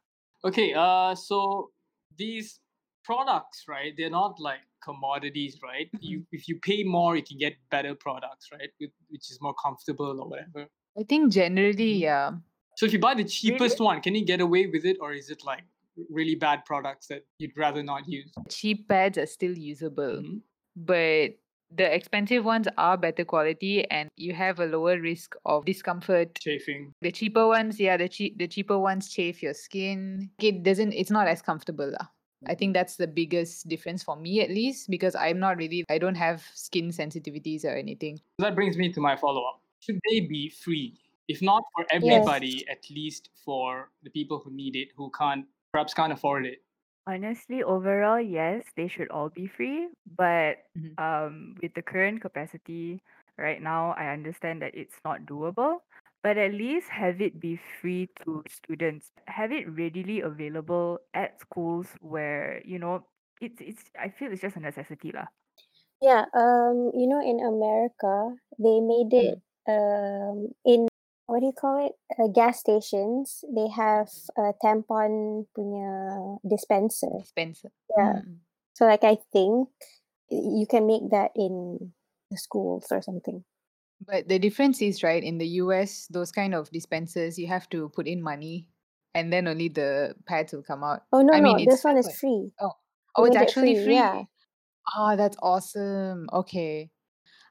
Okay, 0.45 0.73
uh, 0.73 1.15
so 1.15 1.71
these 2.17 2.59
products, 3.03 3.65
right? 3.67 3.93
They're 3.97 4.09
not 4.13 4.39
like 4.39 4.61
commodities, 4.83 5.59
right? 5.63 5.89
You 5.99 6.23
if 6.31 6.47
you 6.47 6.59
pay 6.61 6.83
more, 6.83 7.15
you 7.17 7.23
can 7.23 7.37
get 7.37 7.55
better 7.71 7.95
products, 7.95 8.49
right? 8.51 8.69
With, 8.79 8.91
which 9.09 9.31
is 9.31 9.39
more 9.41 9.55
comfortable 9.63 10.21
or 10.21 10.27
whatever. 10.29 10.67
I 10.97 11.03
think 11.03 11.31
generally, 11.33 11.93
Mhm. 11.97 12.05
yeah. 12.09 12.31
So 12.77 12.85
if 12.85 12.93
you 12.93 12.99
buy 12.99 13.15
the 13.15 13.25
cheapest 13.25 13.79
one, 13.79 14.01
can 14.01 14.13
you 14.13 14.23
get 14.25 14.41
away 14.41 14.67
with 14.67 14.85
it, 14.85 14.97
or 15.01 15.13
is 15.13 15.29
it 15.35 15.43
like 15.43 15.63
really 16.19 16.35
bad 16.35 16.63
products 16.65 17.07
that 17.07 17.25
you'd 17.39 17.57
rather 17.57 17.81
not 17.81 18.07
use? 18.07 18.29
Cheap 18.49 18.87
pads 18.87 19.17
are 19.17 19.25
still 19.25 19.57
usable, 19.57 20.21
Mhm. 20.21 20.41
but 20.75 21.37
the 21.75 21.93
expensive 21.93 22.45
ones 22.45 22.67
are 22.77 22.97
better 22.97 23.25
quality, 23.25 23.89
and 23.89 24.09
you 24.15 24.33
have 24.33 24.59
a 24.59 24.65
lower 24.65 24.99
risk 24.99 25.35
of 25.45 25.65
discomfort 25.65 26.39
Chafing. 26.39 26.93
The 27.01 27.11
cheaper 27.11 27.47
ones, 27.47 27.79
yeah, 27.79 27.97
the 27.97 28.07
cheap 28.07 28.37
the 28.37 28.47
cheaper 28.47 28.79
ones 28.79 29.09
chafe 29.09 29.43
your 29.43 29.53
skin. 29.53 30.29
It 30.39 30.63
doesn't 30.63 30.93
it's 30.93 31.11
not 31.11 31.27
as 31.27 31.41
comfortable. 31.41 31.91
lah. 31.91 32.07
I 32.45 32.51
mm-hmm. 32.51 32.59
think 32.59 32.73
that's 32.73 32.95
the 32.95 33.07
biggest 33.07 33.67
difference 33.67 34.03
for 34.03 34.15
me 34.15 34.41
at 34.41 34.49
least 34.49 34.89
because 34.89 35.15
I'm 35.15 35.39
not 35.39 35.57
really 35.57 35.83
I 35.89 35.97
don't 35.97 36.15
have 36.15 36.45
skin 36.53 36.89
sensitivities 36.89 37.65
or 37.65 37.75
anything. 37.75 38.19
That 38.39 38.55
brings 38.55 38.77
me 38.77 38.93
to 38.93 39.01
my 39.01 39.15
follow 39.15 39.43
up. 39.43 39.61
Should 39.79 39.99
they 40.09 40.21
be 40.21 40.49
free? 40.49 40.99
If 41.27 41.41
not 41.41 41.63
for 41.75 41.85
everybody, 41.91 42.65
at 42.71 42.89
least 42.89 43.29
for 43.43 43.89
the 44.03 44.09
people 44.09 44.39
who 44.39 44.51
need 44.51 44.75
it, 44.75 44.89
who 44.95 45.11
can't 45.11 45.45
perhaps 45.73 45.93
can't 45.93 46.13
afford 46.13 46.45
it. 46.45 46.63
Honestly, 47.07 47.63
overall, 47.63 48.21
yes, 48.21 48.65
they 48.77 48.87
should 48.87 49.09
all 49.09 49.29
be 49.29 49.47
free. 49.47 49.89
But 50.17 50.57
Mhm. 50.75 50.97
um, 50.97 51.55
with 51.61 51.73
the 51.75 51.83
current 51.83 52.21
capacity 52.21 53.01
right 53.37 53.61
now, 53.61 53.91
I 53.97 54.09
understand 54.13 54.61
that 54.63 54.75
it's 54.75 54.99
not 55.05 55.21
doable. 55.25 55.79
But 56.23 56.37
at 56.37 56.53
least 56.53 56.89
have 56.89 57.21
it 57.21 57.39
be 57.39 57.59
free 57.81 58.09
to 58.25 58.43
students. 58.49 59.11
Have 59.27 59.51
it 59.53 59.69
readily 59.69 60.21
available 60.21 60.99
at 61.15 61.39
schools 61.41 61.87
where 62.01 62.61
you 62.65 62.79
know 62.79 63.05
it's 63.41 63.61
it's. 63.61 63.83
I 63.99 64.09
feel 64.09 64.31
it's 64.33 64.41
just 64.41 64.57
a 64.57 64.61
necessity 64.61 65.11
lah. 65.13 65.27
Yeah, 66.01 66.25
um, 66.33 66.91
you 66.93 67.07
know, 67.07 67.21
in 67.21 67.39
America, 67.41 68.35
they 68.59 68.79
made 68.81 69.13
Mm. 69.17 69.33
it 69.33 69.39
um 69.67 70.53
in 70.65 70.87
what 71.27 71.39
do 71.39 71.45
you 71.45 71.53
call 71.53 71.85
it? 71.85 71.93
Uh, 72.17 72.27
gas 72.27 72.59
stations. 72.59 73.43
They 73.53 73.67
have 73.69 74.09
a 74.37 74.55
tampon 74.63 75.45
punya 75.55 76.39
dispenser. 76.47 77.19
Expensive. 77.19 77.71
Yeah. 77.97 78.23
Mm. 78.23 78.39
So 78.73 78.85
like 78.85 79.03
I 79.03 79.17
think 79.31 79.69
you 80.29 80.65
can 80.69 80.87
make 80.87 81.11
that 81.11 81.31
in 81.35 81.91
the 82.31 82.37
schools 82.37 82.87
or 82.91 83.01
something. 83.01 83.43
But 84.05 84.27
the 84.27 84.39
difference 84.39 84.81
is 84.81 85.03
right 85.03 85.23
in 85.23 85.37
the 85.37 85.61
US, 85.65 86.07
those 86.09 86.31
kind 86.31 86.53
of 86.53 86.69
dispensers, 86.71 87.37
you 87.37 87.47
have 87.47 87.67
to 87.69 87.89
put 87.89 88.07
in 88.07 88.21
money 88.21 88.67
and 89.15 89.33
then 89.33 89.47
only 89.47 89.67
the 89.67 90.15
pads 90.27 90.53
will 90.53 90.63
come 90.63 90.83
out. 90.83 91.01
Oh 91.11 91.21
no, 91.21 91.33
I 91.33 91.39
no, 91.39 91.55
mean, 91.55 91.67
it's 91.67 91.75
this 91.75 91.83
one 91.83 91.97
is 91.97 92.07
free. 92.19 92.51
Oh, 92.61 92.71
oh, 93.15 93.25
it's 93.25 93.35
made 93.35 93.41
it 93.41 93.49
actually 93.49 93.75
free, 93.75 93.83
free. 93.83 93.93
yeah. 93.95 94.23
Oh, 94.95 95.15
that's 95.17 95.37
awesome. 95.41 96.29
Okay. 96.31 96.91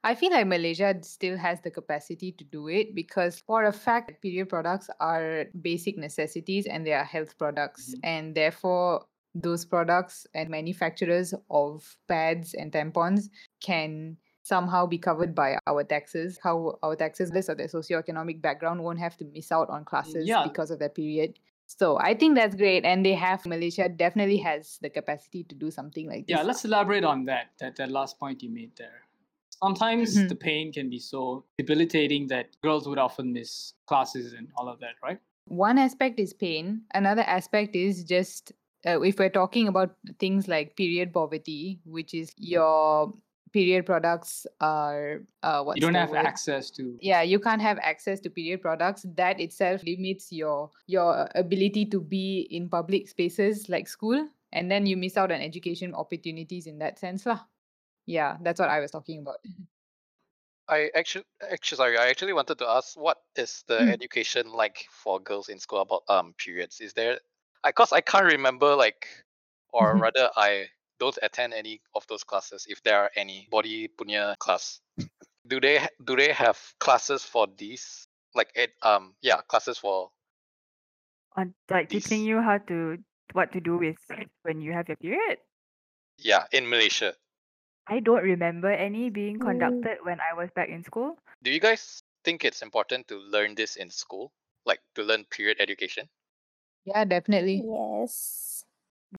I 0.06 0.14
feel 0.14 0.30
like 0.30 0.46
Malaysia 0.46 0.94
still 1.02 1.36
has 1.36 1.60
the 1.62 1.70
capacity 1.70 2.30
to 2.38 2.44
do 2.44 2.68
it 2.68 2.94
because, 2.94 3.40
for 3.40 3.64
a 3.64 3.72
fact, 3.72 4.22
period 4.22 4.48
products 4.48 4.88
are 5.00 5.46
basic 5.60 5.98
necessities 5.98 6.66
and 6.66 6.86
they 6.86 6.92
are 6.92 7.02
health 7.02 7.36
products. 7.36 7.90
Mhm. 7.90 8.00
And 8.04 8.34
therefore, 8.36 9.06
those 9.34 9.64
products 9.66 10.24
and 10.32 10.48
manufacturers 10.48 11.34
of 11.50 11.98
pads 12.06 12.54
and 12.54 12.70
tampons 12.70 13.30
can 13.58 14.16
somehow 14.44 14.86
be 14.86 14.96
covered 14.96 15.34
by 15.34 15.58
our 15.66 15.82
taxes. 15.82 16.38
How 16.40 16.78
our 16.84 16.94
taxes, 16.94 17.32
list 17.32 17.48
of 17.48 17.58
their 17.58 17.66
socioeconomic 17.66 18.40
background, 18.40 18.84
won't 18.84 19.00
have 19.00 19.16
to 19.16 19.24
miss 19.24 19.50
out 19.50 19.68
on 19.70 19.84
classes 19.84 20.28
yeah. 20.28 20.44
because 20.46 20.70
of 20.70 20.78
that 20.78 20.94
period. 20.94 21.40
So 21.66 21.98
I 21.98 22.14
think 22.14 22.36
that's 22.36 22.54
great. 22.54 22.84
And 22.84 23.04
they 23.04 23.14
have, 23.14 23.44
Malaysia 23.44 23.88
definitely 23.88 24.38
has 24.38 24.78
the 24.80 24.88
capacity 24.88 25.42
to 25.50 25.54
do 25.56 25.72
something 25.72 26.06
like 26.06 26.28
this. 26.28 26.36
Yeah, 26.36 26.42
let's 26.42 26.64
elaborate 26.64 27.02
on 27.02 27.24
that. 27.24 27.50
That 27.58 27.74
that 27.82 27.90
last 27.90 28.20
point 28.20 28.40
you 28.40 28.50
made 28.50 28.70
there. 28.76 29.05
Sometimes 29.62 30.14
Mhm. 30.16 30.28
the 30.28 30.36
pain 30.36 30.72
can 30.72 30.90
be 30.90 30.98
so 30.98 31.44
debilitating 31.58 32.26
that 32.28 32.56
girls 32.62 32.86
would 32.88 32.98
often 32.98 33.32
miss 33.32 33.72
classes 33.86 34.32
and 34.32 34.48
all 34.56 34.68
of 34.68 34.80
that, 34.80 34.94
right? 35.02 35.18
one 35.48 35.78
aspect 35.78 36.18
is 36.18 36.32
pain 36.32 36.82
another 36.92 37.22
aspect 37.22 37.76
is 37.76 38.02
just 38.02 38.50
uh, 38.84 39.00
if 39.00 39.16
we're 39.20 39.30
talking 39.30 39.68
about 39.68 39.94
things 40.18 40.48
like 40.48 40.74
period 40.76 41.12
poverty 41.12 41.78
which 41.84 42.12
is 42.14 42.32
your 42.36 43.12
period 43.52 43.86
products 43.86 44.44
are 44.60 45.22
uh, 45.44 45.62
you 45.76 45.80
don't 45.80 45.94
have 45.94 46.10
word? 46.10 46.26
access 46.26 46.68
to. 46.68 46.98
yeah 47.00 47.22
you 47.22 47.38
can't 47.38 47.62
have 47.62 47.78
access 47.78 48.18
to 48.18 48.28
period 48.28 48.60
products 48.60 49.06
that 49.14 49.38
itself 49.40 49.84
limits 49.84 50.32
your 50.32 50.68
your 50.88 51.28
ability 51.36 51.86
to 51.86 52.00
be 52.00 52.48
in 52.50 52.68
public 52.68 53.06
spaces 53.08 53.68
like 53.68 53.86
school 53.86 54.28
and 54.52 54.68
then 54.68 54.84
you 54.84 54.96
miss 54.96 55.16
out 55.16 55.30
on 55.30 55.40
education 55.40 55.94
opportunities 55.94 56.66
in 56.66 56.78
that 56.78 56.98
sense 56.98 57.24
lah. 57.24 57.38
Yeah 58.06 58.36
that's 58.42 58.60
what 58.60 58.68
i 58.68 58.80
was 58.80 58.90
talking 58.90 59.20
about 59.20 59.38
I 60.68 60.90
actually, 60.94 61.24
actually, 61.42 61.76
sorry, 61.76 61.98
I 61.98 62.08
actually 62.08 62.32
wanted 62.32 62.58
to 62.58 62.66
ask, 62.68 62.96
what 62.98 63.18
is 63.36 63.62
the 63.68 63.80
Mm. 63.80 63.88
education 63.88 64.50
like 64.52 64.86
for 64.90 65.20
girls 65.20 65.48
in 65.48 65.58
school 65.60 65.80
about 65.80 66.02
um 66.08 66.34
periods? 66.34 66.80
Is 66.80 66.92
there, 66.94 67.20
I 67.62 67.72
cause 67.72 67.92
I 67.92 68.00
can't 68.00 68.26
remember 68.32 68.74
like, 68.74 69.06
or 69.72 69.96
Mhm. 69.96 70.00
rather, 70.00 70.30
I 70.36 70.68
don't 70.98 71.18
attend 71.22 71.54
any 71.54 71.82
of 71.94 72.06
those 72.08 72.24
classes 72.24 72.66
if 72.68 72.82
there 72.82 72.98
are 73.00 73.10
any 73.16 73.46
body 73.50 73.88
punya 73.88 74.36
class. 74.38 74.80
Do 75.46 75.60
they 75.60 75.86
do 76.04 76.16
they 76.16 76.32
have 76.32 76.58
classes 76.80 77.24
for 77.24 77.46
these? 77.48 78.08
Like 78.34 78.52
it 78.56 78.72
um 78.82 79.16
yeah 79.22 79.42
classes 79.42 79.78
for 79.78 80.12
On 81.36 81.54
like 81.70 81.90
teaching 81.90 82.24
you 82.24 82.40
how 82.40 82.58
to 82.58 82.98
what 83.32 83.52
to 83.52 83.60
do 83.60 83.78
with 83.78 83.96
when 84.42 84.60
you 84.60 84.72
have 84.72 84.88
your 84.88 84.96
period. 84.96 85.38
yeah 86.18 86.44
in 86.52 86.68
Malaysia. 86.68 87.14
I 87.88 88.00
don't 88.00 88.22
remember 88.22 88.70
any 88.70 89.10
being 89.10 89.38
Mm. 89.38 89.42
conducted 89.42 89.98
when 90.04 90.20
I 90.20 90.34
was 90.34 90.50
back 90.52 90.68
in 90.68 90.84
school. 90.84 91.18
Do 91.42 91.50
you 91.50 91.60
guys 91.60 92.02
think 92.24 92.44
it's 92.44 92.62
important 92.62 93.08
to 93.08 93.16
learn 93.18 93.54
this 93.54 93.76
in 93.76 93.90
school, 93.90 94.32
like 94.66 94.82
to 94.94 95.02
learn 95.02 95.24
period 95.24 95.60
education? 95.60 96.08
yeah 96.84 97.04
definitely 97.04 97.64
Yes. 97.64 98.64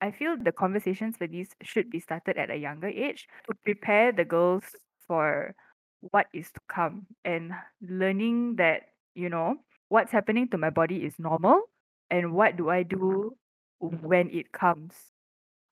I 0.01 0.11
feel 0.11 0.37
the 0.37 0.51
conversations 0.51 1.17
for 1.17 1.27
these 1.27 1.49
should 1.63 1.89
be 1.89 1.99
started 1.99 2.37
at 2.37 2.51
a 2.51 2.55
younger 2.55 2.87
age 2.87 3.27
to 3.47 3.55
prepare 3.63 4.11
the 4.11 4.25
girls 4.25 4.75
for 5.07 5.55
what 6.01 6.27
is 6.33 6.51
to 6.51 6.59
come 6.69 7.07
and 7.25 7.53
learning 7.81 8.57
that, 8.57 8.93
you 9.15 9.29
know, 9.29 9.57
what's 9.89 10.11
happening 10.11 10.49
to 10.49 10.57
my 10.57 10.69
body 10.69 11.03
is 11.05 11.17
normal 11.19 11.63
and 12.09 12.33
what 12.33 12.57
do 12.57 12.69
I 12.69 12.83
do 12.83 13.35
when 13.79 14.29
it 14.29 14.51
comes. 14.51 14.93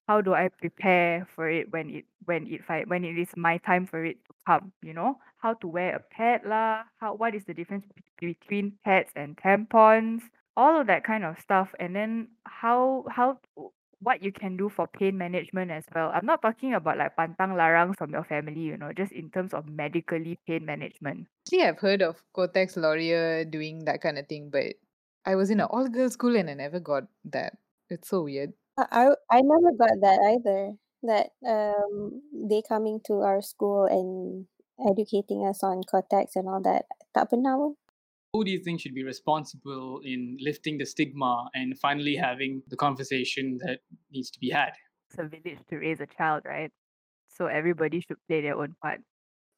How 0.08 0.22
do 0.22 0.34
I 0.34 0.50
prepare 0.50 1.28
for 1.36 1.50
it 1.50 1.72
when 1.72 1.90
it 1.90 2.06
when 2.26 2.48
it 2.48 2.62
when 2.88 3.04
it 3.04 3.18
is 3.18 3.30
my 3.36 3.58
time 3.58 3.86
for 3.86 4.04
it 4.06 4.18
to 4.26 4.34
come, 4.46 4.72
you 4.82 4.94
know? 4.94 5.18
How 5.38 5.54
to 5.56 5.68
wear 5.68 5.96
a 5.96 6.00
pad 6.00 6.42
lah, 6.46 6.84
how 7.00 7.14
what 7.16 7.36
is 7.36 7.46
the 7.46 7.54
difference 7.54 7.86
be- 8.20 8.34
between 8.34 8.74
pads 8.84 9.12
and 9.16 9.38
tampons, 9.38 10.22
all 10.58 10.80
of 10.80 10.88
that 10.88 11.04
kind 11.04 11.24
of 11.24 11.40
stuff 11.40 11.74
and 11.80 11.96
then 11.96 12.30
how 12.46 13.06
how 13.10 13.40
what 14.02 14.22
you 14.22 14.32
can 14.32 14.58
do 14.58 14.70
for 14.70 14.88
pain 14.88 15.18
management 15.18 15.72
as 15.72 15.84
well. 15.94 16.12
I'm 16.14 16.26
not 16.26 16.42
talking 16.42 16.74
about 16.74 16.98
like 16.98 17.16
pantang 17.16 17.56
larang 17.58 17.98
from 17.98 18.12
your 18.12 18.24
family, 18.24 18.62
you 18.62 18.78
know, 18.78 18.92
just 18.94 19.12
in 19.12 19.30
terms 19.32 19.54
of 19.54 19.68
medically 19.68 20.38
pain 20.46 20.66
management. 20.66 21.28
Actually, 21.48 21.64
I've 21.66 21.80
heard 21.80 22.02
of 22.02 22.22
Kotex 22.36 22.78
Laurier 22.78 23.46
doing 23.46 23.86
that 23.86 24.02
kind 24.02 24.18
of 24.18 24.28
thing, 24.28 24.50
but 24.52 24.76
I 25.26 25.36
was 25.36 25.50
in 25.50 25.60
an 25.60 25.68
all 25.70 25.88
girls 25.88 26.14
school 26.14 26.36
and 26.36 26.50
I 26.50 26.54
never 26.54 26.80
got 26.80 27.04
that. 27.34 27.58
It's 27.90 28.10
so 28.10 28.24
weird. 28.24 28.54
I 28.78 28.86
I 28.92 29.38
I 29.38 29.42
never 29.42 29.72
got 29.78 29.96
that 30.02 30.20
either. 30.36 30.76
That 31.04 31.32
um 31.46 32.22
they 32.34 32.62
coming 32.68 33.00
to 33.08 33.22
our 33.22 33.42
school 33.42 33.86
and 33.86 34.48
educating 34.90 35.46
us 35.46 35.64
on 35.64 35.84
Kotex 35.84 36.36
and 36.36 36.50
all 36.50 36.62
that. 36.64 36.86
Tak 37.14 37.32
pernah 37.32 37.56
pun. 37.56 37.76
Who 38.34 38.44
do 38.44 38.52
you 38.52 38.60
think 38.60 38.82
should 38.82 38.94
be 38.96 39.08
responsible 39.08 40.04
in 40.04 40.36
lifting 40.44 40.78
the 40.78 40.86
stigma 40.86 41.48
and 41.56 41.80
finally 41.80 42.20
having 42.20 42.64
the 42.68 42.76
conversation 42.76 43.64
that 43.64 43.80
needs 44.12 44.28
to 44.36 44.40
be 44.40 44.52
had? 44.52 44.76
It's 45.08 45.20
a 45.20 45.24
village 45.24 45.64
to 45.72 45.80
raise 45.80 46.02
a 46.04 46.10
child, 46.10 46.44
right? 46.44 46.72
So 47.32 47.48
everybody 47.48 48.04
should 48.04 48.20
play 48.28 48.42
their 48.42 48.60
own 48.60 48.76
part. 48.84 49.00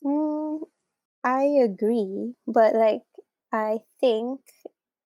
Mm, 0.05 0.61
I 1.23 1.43
agree, 1.65 2.35
but 2.45 2.75
like 2.75 3.07
I 3.49 3.81
think 3.99 4.41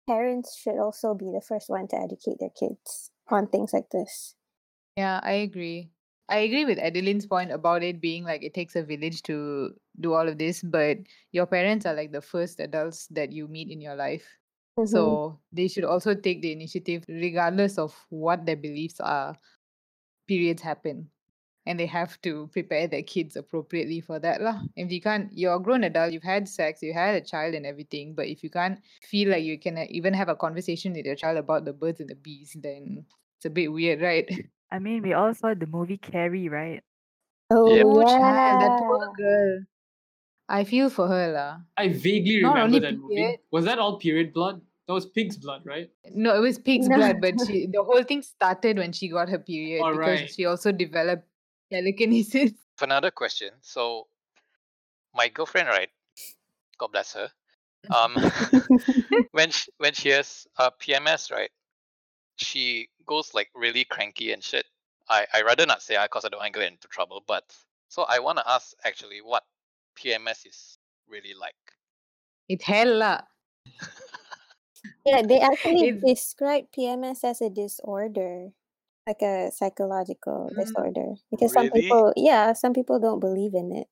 parents 0.07 0.57
should 0.57 0.79
also 0.79 1.13
be 1.15 1.31
the 1.31 1.41
first 1.41 1.69
one 1.69 1.87
to 1.89 1.95
educate 1.95 2.39
their 2.39 2.51
kids 2.51 3.10
on 3.31 3.47
things 3.47 3.73
like 3.73 3.89
this. 3.91 4.35
Yeah, 4.97 5.19
I 5.23 5.33
agree. 5.47 5.91
I 6.29 6.39
agree 6.39 6.65
with 6.65 6.79
Adeline's 6.79 7.25
point 7.25 7.51
about 7.51 7.83
it 7.83 7.99
being 8.01 8.23
like 8.23 8.43
it 8.43 8.53
takes 8.53 8.75
a 8.75 8.83
village 8.83 9.21
to 9.23 9.75
do 9.99 10.13
all 10.13 10.27
of 10.27 10.37
this, 10.37 10.63
but 10.63 10.97
your 11.31 11.45
parents 11.45 11.85
are 11.85 11.93
like 11.93 12.11
the 12.11 12.21
first 12.21 12.59
adults 12.59 13.07
that 13.07 13.31
you 13.31 13.47
meet 13.47 13.69
in 13.69 13.81
your 13.81 13.95
life. 13.95 14.27
Mhm. 14.77 15.21
So 15.23 15.41
they 15.51 15.67
should 15.67 15.83
also 15.83 16.15
take 16.15 16.41
the 16.41 16.51
initiative, 16.51 17.05
regardless 17.07 17.77
of 17.77 17.95
what 18.09 18.45
their 18.45 18.55
beliefs 18.55 18.99
are. 18.99 19.37
Periods 20.27 20.61
happen. 20.61 21.11
And 21.65 21.79
they 21.79 21.87
have 21.87 22.21
to 22.23 22.47
prepare 22.49 22.87
their 22.87 23.03
kids 23.03 23.35
appropriately 23.37 24.01
for 24.01 24.19
that. 24.19 24.41
Lah. 24.41 24.63
If 24.75 24.91
you 24.91 25.01
can't, 25.01 25.31
you're 25.33 25.55
a 25.55 25.59
grown 25.61 25.83
adult, 25.83 26.13
you've 26.13 26.23
had 26.23 26.47
sex, 26.49 26.81
you 26.83 26.93
had 26.93 27.15
a 27.15 27.25
child 27.25 27.55
and 27.55 27.65
everything, 27.65 28.15
but 28.15 28.27
if 28.27 28.43
you 28.43 28.49
can't 28.49 28.79
feel 29.03 29.29
like 29.29 29.43
you 29.43 29.59
can 29.59 29.77
uh, 29.77 29.85
even 29.89 30.13
have 30.15 30.29
a 30.29 30.35
conversation 30.35 30.93
with 30.93 31.05
your 31.05 31.15
child 31.15 31.37
about 31.37 31.65
the 31.65 31.73
birds 31.73 31.99
and 32.01 32.09
the 32.09 32.15
bees, 32.15 32.55
then 32.61 33.05
it's 33.41 33.47
a 33.47 33.49
bit 33.49 33.73
weird, 33.73 34.01
right? 34.01 34.29
I 34.71 34.77
mean, 34.77 35.01
we 35.01 35.13
all 35.13 35.33
saw 35.33 35.55
the 35.55 35.65
movie 35.65 35.97
Carrie, 35.97 36.47
right? 36.47 36.83
Oh 37.49 37.73
Yep. 37.73 37.85
Oh, 37.89 38.03
child, 38.03 38.61
yeah. 38.61 38.69
that 38.69 38.77
poor 38.77 39.13
girl. 39.17 39.65
I 40.47 40.63
feel 40.63 40.91
for 40.91 41.07
her, 41.07 41.33
lah. 41.33 41.57
I 41.75 41.87
vaguely 41.89 42.43
Not 42.43 42.53
remember 42.53 42.77
only 42.77 42.79
that 42.79 42.97
movie. 42.97 43.37
Was 43.49 43.65
that 43.65 43.79
all 43.79 43.97
period 43.97 44.31
blood? 44.31 44.61
That 44.87 44.93
was 44.93 45.07
pig's 45.07 45.37
blood, 45.37 45.63
right? 45.65 45.89
No, 46.13 46.35
it 46.35 46.39
was 46.39 46.59
pig's 46.59 46.87
No. 46.87 46.97
blood, 46.97 47.17
but 47.19 47.33
she, 47.47 47.65
the 47.73 47.81
whole 47.83 48.03
thing 48.03 48.21
started 48.21 48.77
when 48.77 48.91
she 48.91 49.09
got 49.09 49.27
her 49.29 49.39
period 49.39 49.81
All 49.81 49.91
because 49.91 50.21
right. 50.21 50.29
she 50.29 50.45
also 50.45 50.71
developed 50.71 51.25
telekinesis. 51.71 52.51
Another 52.81 53.09
question. 53.09 53.49
So, 53.61 54.05
my 55.15 55.29
girlfriend, 55.29 55.67
right? 55.67 55.89
God 56.77 56.91
bless 56.91 57.13
her. 57.13 57.29
Um, 57.89 58.13
when 59.31 59.49
she, 59.49 59.71
when 59.77 59.93
she 59.93 60.09
has 60.09 60.45
uh, 60.57 60.69
PMS, 60.79 61.31
right? 61.31 61.49
She 62.37 62.89
goes 63.05 63.33
like 63.33 63.49
really 63.55 63.83
cranky 63.85 64.31
and 64.31 64.43
shit. 64.43 64.65
I 65.09 65.25
I 65.33 65.41
rather 65.41 65.65
not 65.65 65.81
say 65.81 65.95
I 65.97 66.05
because 66.05 66.25
I 66.25 66.29
don't 66.29 66.39
want 66.39 66.53
to 66.53 66.59
get 66.59 66.71
into 66.71 66.87
trouble. 66.87 67.23
But 67.27 67.43
so 67.89 68.03
I 68.07 68.19
want 68.19 68.37
to 68.39 68.47
ask 68.49 68.73
actually 68.85 69.21
what 69.21 69.43
PMS 69.97 70.45
is 70.45 70.77
really 71.07 71.33
like. 71.33 71.55
It 72.47 72.61
hell 72.61 72.97
lah. 72.97 73.21
Yeah, 75.05 75.21
they 75.25 75.39
actually 75.41 75.87
It's- 75.97 76.03
describe 76.03 76.65
PMS 76.71 77.23
as 77.23 77.41
a 77.41 77.49
disorder, 77.49 78.51
like 79.07 79.21
a 79.21 79.51
psychological 79.51 80.49
Mm. 80.53 80.57
disorder. 80.61 81.09
Because 81.31 81.53
some 81.53 81.69
people, 81.71 82.13
yeah, 82.15 82.53
some 82.53 82.73
people 82.73 82.99
don't 82.99 83.19
believe 83.19 83.53
in 83.53 83.71
it. 83.71 83.87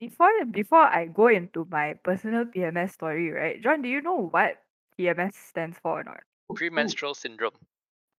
Before 0.00 0.32
before 0.50 0.84
I 0.84 1.06
go 1.06 1.28
into 1.28 1.64
my 1.70 1.94
personal 2.02 2.44
PMS 2.44 2.92
story, 2.92 3.30
right? 3.30 3.62
Jon, 3.62 3.80
do 3.80 3.88
you 3.88 4.02
know 4.02 4.28
what 4.28 4.58
PMS 4.98 5.34
stands 5.34 5.78
for 5.80 6.00
or 6.00 6.04
not? 6.04 6.20
Premenstrual 6.54 7.14
syndrome. 7.14 7.56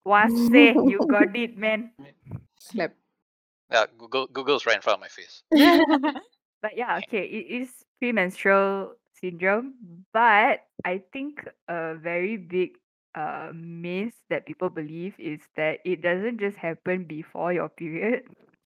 Wase, 0.06 0.74
you 0.90 1.04
got 1.08 1.34
it, 1.36 1.56
man. 1.56 1.90
Slap. 2.58 2.94
Yeah, 3.70 3.86
Google 3.98 4.26
Google's 4.28 4.66
right 4.66 4.76
in 4.76 4.82
front 4.82 4.98
of 4.98 5.00
my 5.00 5.08
face. 5.08 5.42
But 6.62 6.76
yeah, 6.76 6.96
okay, 7.04 7.24
it 7.24 7.46
is 7.52 7.68
premenstrual 8.00 8.94
syndrome, 9.20 9.74
but 10.12 10.64
I 10.84 11.02
think 11.12 11.46
a 11.68 11.94
very 11.94 12.36
big 12.36 12.78
uh 13.14 13.52
myth 13.54 14.14
that 14.30 14.46
people 14.46 14.70
believe 14.70 15.14
is 15.18 15.40
that 15.56 15.80
it 15.84 16.02
doesn't 16.02 16.38
just 16.40 16.56
happen 16.56 17.04
before 17.04 17.52
your 17.52 17.68
period. 17.68 18.24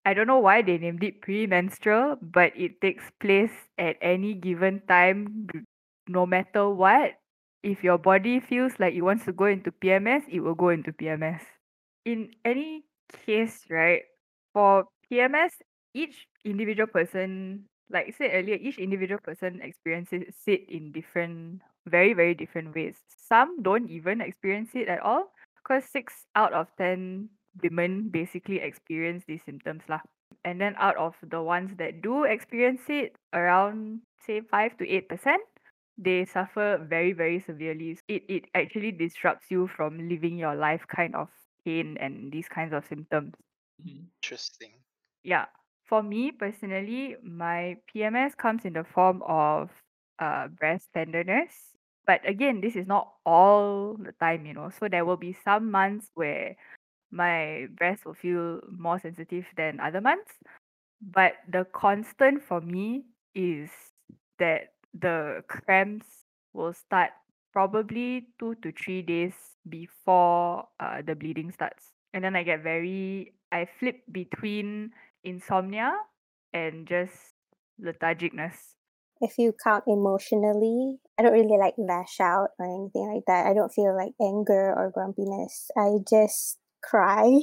I 0.05 0.13
don't 0.13 0.27
know 0.27 0.39
why 0.39 0.61
they 0.61 0.77
named 0.77 1.03
it 1.03 1.21
premenstrual, 1.21 2.17
but 2.21 2.53
it 2.55 2.81
takes 2.81 3.03
place 3.19 3.53
at 3.77 3.97
any 4.01 4.33
given 4.33 4.81
time, 4.87 5.47
no 6.07 6.25
matter 6.25 6.69
what. 6.69 7.19
If 7.61 7.83
your 7.83 7.97
body 7.97 8.39
feels 8.39 8.79
like 8.79 8.93
it 8.93 9.01
wants 9.01 9.25
to 9.25 9.33
go 9.33 9.45
into 9.45 9.71
PMS, 9.71 10.23
it 10.29 10.39
will 10.39 10.55
go 10.55 10.69
into 10.69 10.93
PMS. 10.93 11.41
In 12.05 12.31
any 12.45 12.85
case, 13.25 13.65
right, 13.69 14.03
for 14.53 14.85
PMS, 15.11 15.51
each 15.93 16.27
individual 16.45 16.87
person, 16.87 17.65
like 17.89 18.07
I 18.07 18.11
said 18.11 18.31
earlier, 18.33 18.55
each 18.55 18.77
individual 18.77 19.19
person 19.19 19.59
experiences 19.61 20.23
it 20.47 20.69
in 20.69 20.91
different, 20.91 21.61
very, 21.85 22.13
very 22.13 22.33
different 22.33 22.73
ways. 22.73 22.95
Some 23.27 23.61
don't 23.61 23.89
even 23.89 24.21
experience 24.21 24.69
it 24.73 24.87
at 24.87 25.01
all, 25.01 25.31
because 25.57 25.83
six 25.83 26.25
out 26.35 26.53
of 26.53 26.67
10 26.77 27.29
women 27.61 28.09
basically 28.09 28.61
experience 28.61 29.23
these 29.27 29.41
symptoms. 29.43 29.83
Lah. 29.89 29.99
And 30.45 30.61
then 30.61 30.75
out 30.79 30.95
of 30.95 31.15
the 31.21 31.41
ones 31.41 31.75
that 31.77 32.01
do 32.01 32.23
experience 32.23 32.81
it, 32.87 33.17
around 33.33 34.01
say 34.25 34.39
5 34.39 34.77
to 34.77 34.85
8%, 34.85 35.35
they 35.99 36.25
suffer 36.25 36.79
very, 36.89 37.13
very 37.13 37.39
severely. 37.41 37.99
It, 38.07 38.23
it 38.29 38.45
actually 38.55 38.93
disrupts 38.93 39.51
you 39.51 39.67
from 39.67 40.09
living 40.09 40.37
your 40.37 40.55
life 40.55 40.87
kind 40.87 41.15
of 41.15 41.29
pain 41.65 41.97
and 41.99 42.31
these 42.31 42.49
kinds 42.49 42.73
of 42.73 42.85
symptoms. 42.87 43.35
Mhm. 43.81 44.07
Interesting. 44.23 44.83
Yeah. 45.23 45.45
For 45.85 46.03
me 46.03 46.31
personally, 46.31 47.17
my 47.23 47.77
PMS 47.87 48.35
comes 48.35 48.65
in 48.65 48.73
the 48.73 48.83
form 48.83 49.21
of 49.23 49.69
uh, 50.19 50.47
breast 50.47 50.89
tenderness. 50.93 51.75
But 52.05 52.27
again, 52.27 52.61
this 52.61 52.75
is 52.75 52.87
not 52.87 53.13
all 53.25 53.95
the 53.97 54.13
time, 54.13 54.45
you 54.45 54.53
know. 54.53 54.69
So 54.69 54.87
there 54.87 55.05
will 55.05 55.17
be 55.17 55.33
some 55.33 55.71
months 55.71 56.09
where 56.15 56.55
my 57.11 57.67
breast 57.77 58.05
will 58.05 58.15
feel 58.15 58.61
more 58.69 58.99
sensitive 58.99 59.47
than 59.57 59.79
other 59.79 60.01
months. 60.01 60.33
But 61.01 61.35
the 61.49 61.65
constant 61.65 62.43
for 62.43 62.61
me 62.61 63.05
is 63.35 63.71
that 64.39 64.73
the 64.93 65.43
cramps 65.47 66.25
will 66.53 66.73
start 66.73 67.11
probably 67.53 68.29
two 68.39 68.55
to 68.55 68.71
three 68.71 69.01
days 69.01 69.57
before 69.67 70.67
uh, 70.79 71.01
the 71.01 71.15
bleeding 71.15 71.51
starts. 71.51 71.93
And 72.13 72.23
then 72.23 72.35
I 72.35 72.43
get 72.43 72.61
very, 72.63 73.35
I 73.51 73.65
flip 73.79 74.03
between 74.11 74.93
insomnia 75.23 75.97
and 76.53 76.87
just 76.87 77.35
lethargicness. 77.81 78.75
If 79.21 79.37
you 79.37 79.53
count 79.53 79.85
emotionally, 79.87 80.99
I 81.17 81.23
don't 81.23 81.31
really 81.33 81.57
like 81.57 81.75
lash 81.77 82.19
out 82.19 82.49
or 82.59 82.65
anything 82.65 83.07
like 83.13 83.25
that. 83.27 83.45
I 83.47 83.53
don't 83.53 83.71
feel 83.73 83.95
like 83.95 84.13
anger 84.21 84.73
or 84.77 84.91
grumpiness. 84.91 85.71
I 85.77 85.99
just 86.09 86.59
cry 86.81 87.41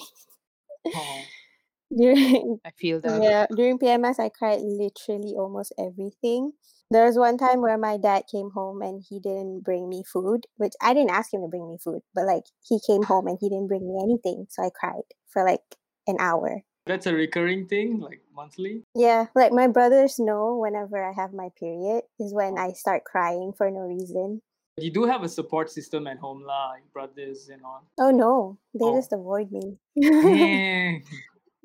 Oh. 0.92 1.30
during 1.96 2.60
I 2.64 2.70
feel 2.72 3.00
that. 3.00 3.24
Yeah, 3.24 3.46
during 3.54 3.78
PMS, 3.78 4.18
I 4.18 4.28
cried 4.30 4.60
literally 4.60 5.34
almost 5.36 5.72
everything. 5.78 6.52
There 6.90 7.04
was 7.04 7.18
one 7.18 7.36
time 7.36 7.62
where 7.62 7.78
my 7.78 7.96
dad 7.96 8.24
came 8.30 8.50
home 8.50 8.80
and 8.80 9.02
he 9.08 9.18
didn't 9.18 9.64
bring 9.64 9.88
me 9.88 10.04
food, 10.04 10.46
which 10.56 10.74
I 10.80 10.94
didn't 10.94 11.10
ask 11.10 11.34
him 11.34 11.42
to 11.42 11.48
bring 11.48 11.68
me 11.68 11.78
food, 11.82 12.00
but 12.14 12.26
like 12.26 12.44
he 12.62 12.78
came 12.86 13.02
home 13.02 13.26
and 13.26 13.38
he 13.40 13.48
didn't 13.48 13.66
bring 13.66 13.86
me 13.88 13.98
anything. 14.00 14.46
So 14.50 14.62
I 14.62 14.70
cried 14.70 15.02
for 15.26 15.44
like 15.44 15.62
an 16.06 16.16
hour. 16.20 16.62
That's 16.86 17.06
a 17.06 17.12
recurring 17.14 17.66
thing, 17.66 17.98
like 17.98 18.20
monthly. 18.32 18.84
Yeah, 18.94 19.26
like 19.34 19.50
my 19.50 19.66
brothers 19.66 20.20
know 20.20 20.56
whenever 20.56 21.02
I 21.02 21.12
have 21.12 21.32
my 21.32 21.48
period 21.58 22.04
is 22.20 22.32
when 22.32 22.56
I 22.56 22.72
start 22.72 23.02
crying 23.02 23.52
for 23.58 23.68
no 23.68 23.80
reason. 23.80 24.40
You 24.78 24.92
do 24.92 25.04
have 25.04 25.24
a 25.24 25.28
support 25.28 25.70
system 25.72 26.06
at 26.06 26.18
home, 26.18 26.44
lah, 26.46 26.70
like 26.70 26.92
brothers 26.92 27.48
and 27.48 27.64
all. 27.64 27.82
Oh 27.98 28.12
no, 28.12 28.58
they 28.74 28.84
Oh. 28.84 28.94
just 28.94 29.12
avoid 29.12 29.50
me. 29.50 29.78
Dang. 29.98 31.02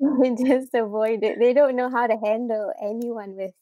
they 0.00 0.34
just 0.34 0.74
avoid 0.74 1.22
it. 1.22 1.38
They 1.38 1.52
don't 1.52 1.76
know 1.76 1.90
how 1.90 2.08
to 2.08 2.16
handle 2.16 2.72
anyone 2.82 3.36
with 3.36 3.52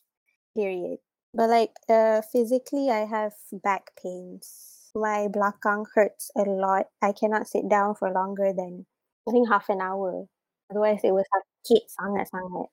period. 0.56 0.98
But 1.34 1.50
like 1.50 1.72
uh 1.88 2.22
physically 2.22 2.90
I 2.90 3.06
have 3.06 3.32
back 3.52 3.94
pains. 4.00 4.90
My 4.94 5.28
belakang 5.30 5.86
hurts 5.94 6.30
a 6.36 6.42
lot. 6.42 6.90
I 7.00 7.12
cannot 7.12 7.46
sit 7.46 7.68
down 7.70 7.94
for 7.94 8.10
longer 8.10 8.52
than 8.52 8.86
I 9.28 9.30
think 9.30 9.48
half 9.48 9.68
an 9.68 9.80
hour. 9.80 10.26
Otherwise, 10.70 11.00
it 11.02 11.12
will 11.14 11.26
sakit 11.26 11.82
sangat-sangat. 11.94 12.70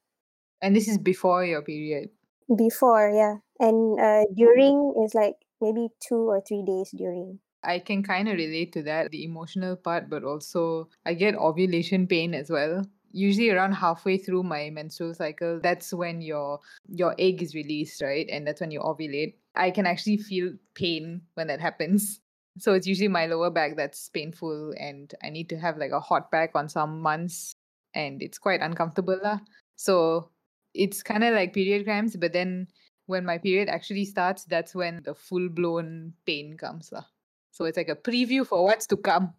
And 0.61 0.75
this 0.75 0.87
is 0.87 0.97
before 0.97 1.45
your 1.45 1.61
period. 1.61 2.09
Before, 2.49 3.09
yeah. 3.09 3.41
And 3.59 3.99
uh, 3.99 4.25
during 4.33 4.93
is 5.05 5.13
like 5.13 5.35
maybe 5.61 5.89
two 6.01 6.29
or 6.29 6.41
three 6.41 6.63
days 6.65 6.89
during. 6.95 7.39
I 7.63 7.79
can 7.79 8.01
kind 8.01 8.29
of 8.29 8.37
relate 8.37 8.71
to 8.73 8.83
that, 8.83 9.11
the 9.11 9.25
emotional 9.25 9.75
part, 9.75 10.09
but 10.09 10.23
also 10.23 10.89
I 11.05 11.13
get 11.13 11.35
ovulation 11.35 12.07
pain 12.07 12.33
as 12.33 12.49
well. 12.49 12.85
Usually 13.11 13.49
around 13.49 13.73
halfway 13.73 14.17
through 14.17 14.43
my 14.43 14.69
menstrual 14.69 15.13
cycle, 15.13 15.59
that's 15.61 15.93
when 15.93 16.21
your 16.21 16.59
your 16.87 17.15
egg 17.17 17.41
is 17.41 17.55
released, 17.55 18.01
right? 18.01 18.27
And 18.29 18.45
that's 18.45 18.61
when 18.61 18.71
you 18.71 18.81
ovulate. 18.81 19.35
I 19.55 19.71
can 19.71 19.85
actually 19.85 20.17
feel 20.17 20.53
pain 20.75 21.21
when 21.35 21.47
that 21.47 21.61
happens. 21.61 22.19
So 22.59 22.73
it's 22.73 22.87
usually 22.87 23.07
my 23.07 23.27
lower 23.27 23.51
back 23.51 23.75
that's 23.77 24.09
painful 24.09 24.73
and 24.79 25.13
I 25.23 25.29
need 25.29 25.47
to 25.49 25.59
have 25.59 25.77
like 25.77 25.91
a 25.91 25.99
hot 25.99 26.31
pack 26.31 26.55
on 26.55 26.67
some 26.67 27.03
months 27.03 27.53
and 27.93 28.19
it's 28.19 28.39
quite 28.39 28.61
uncomfortable 28.61 29.19
lah. 29.21 29.37
So 29.75 30.31
it's 30.73 31.03
kind 31.03 31.23
of 31.23 31.35
like 31.35 31.53
period 31.53 31.85
cramps, 31.85 32.15
but 32.15 32.33
then 32.33 32.67
when 33.05 33.25
my 33.25 33.37
period 33.37 33.69
actually 33.69 34.05
starts, 34.05 34.45
that's 34.45 34.73
when 34.73 35.01
the 35.03 35.13
full 35.13 35.49
blown 35.49 36.13
pain 36.25 36.57
comes 36.57 36.91
lah. 36.91 37.05
So 37.51 37.65
it's 37.65 37.77
like 37.77 37.89
a 37.89 37.95
preview 37.95 38.45
for 38.45 38.63
what's 38.63 38.87
to 38.87 38.97
come. 38.97 39.33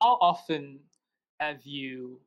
How 0.00 0.18
often 0.20 0.80
have 1.40 1.62
you 1.64 2.20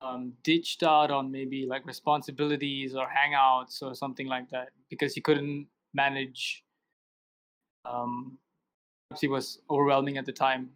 um, 0.00 0.32
ditched 0.44 0.82
out 0.82 1.10
on 1.10 1.30
maybe 1.30 1.66
like 1.66 1.84
responsibilities 1.86 2.94
or 2.94 3.06
hangouts 3.06 3.82
or 3.82 3.94
something 3.94 4.26
like 4.26 4.48
that 4.50 4.70
because 4.90 5.16
you 5.16 5.22
couldn't 5.22 5.66
manage? 5.94 6.64
Um, 7.84 8.38
perhaps 9.08 9.22
it 9.22 9.30
was 9.30 9.60
overwhelming 9.70 10.18
at 10.18 10.26
the 10.26 10.32
time, 10.32 10.70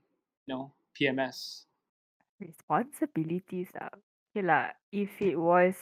you 0.47 0.55
know, 0.55 0.73
PMS. 0.99 1.65
Responsibilities 2.41 3.71
ah. 3.79 3.91
Okay 4.33 4.43
lah. 4.47 4.73
If 4.91 5.13
it 5.21 5.37
was 5.37 5.77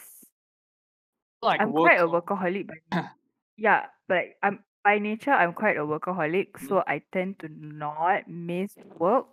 Like 1.41 1.57
I'm 1.61 1.71
quite 1.73 1.97
a 1.97 2.05
workaholic 2.05 2.69
by 2.69 3.09
yeah, 3.57 3.89
but 4.05 4.37
I'm 4.43 4.61
by 4.83 4.99
nature 4.99 5.31
I'm 5.33 5.53
quite 5.57 5.77
a 5.77 5.85
workaholic, 5.87 6.53
Mm. 6.53 6.67
so 6.67 6.83
I 6.85 7.01
tend 7.09 7.39
to 7.41 7.49
not 7.49 8.27
miss 8.29 8.77
work. 8.99 9.25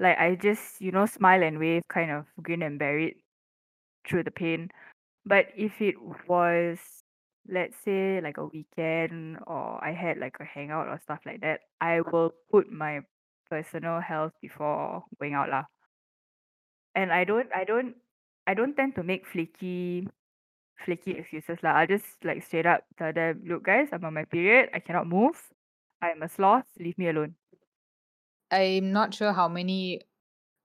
Like 0.00 0.18
I 0.18 0.34
just, 0.34 0.80
you 0.80 0.92
know, 0.92 1.04
smile 1.04 1.42
and 1.42 1.58
wave, 1.60 1.82
kind 1.88 2.10
of 2.10 2.24
grin 2.42 2.62
and 2.62 2.78
bear 2.78 2.98
it 2.98 3.16
through 4.08 4.24
the 4.24 4.30
pain. 4.30 4.70
But 5.26 5.48
if 5.54 5.80
it 5.80 5.96
was, 6.26 6.78
let's 7.46 7.76
say, 7.84 8.20
like 8.22 8.38
a 8.38 8.46
weekend 8.46 9.38
or 9.46 9.78
I 9.84 9.92
had 9.92 10.16
like 10.16 10.36
a 10.40 10.44
hangout 10.44 10.88
or 10.88 10.98
stuff 11.02 11.20
like 11.26 11.42
that, 11.42 11.60
I 11.82 12.00
will 12.00 12.32
put 12.50 12.72
my 12.72 13.00
personal 13.50 14.00
health 14.00 14.32
before 14.40 15.04
going 15.20 15.34
out 15.34 15.50
lah. 15.50 15.64
And 16.94 17.12
I 17.12 17.24
don't, 17.24 17.48
I 17.54 17.64
don't, 17.64 17.94
I 18.46 18.54
don't 18.54 18.74
tend 18.74 18.94
to 18.96 19.02
make 19.02 19.26
flaky, 19.26 20.08
flaky 20.82 21.12
excuses 21.12 21.58
lah. 21.62 21.76
I'll 21.76 21.86
just 21.86 22.24
like 22.24 22.42
straight 22.42 22.64
up 22.64 22.84
tell 22.98 23.12
them, 23.12 23.42
look, 23.44 23.64
guys, 23.64 23.88
I'm 23.92 24.04
on 24.04 24.14
my 24.14 24.24
period. 24.24 24.70
I 24.72 24.80
cannot 24.80 25.06
move. 25.06 25.36
I'm 26.00 26.22
a 26.22 26.28
sloth. 26.28 26.64
Leave 26.78 26.96
me 26.96 27.08
alone. 27.10 27.34
I'm 28.50 28.92
not 28.92 29.14
sure 29.14 29.32
how 29.32 29.48
many 29.48 30.02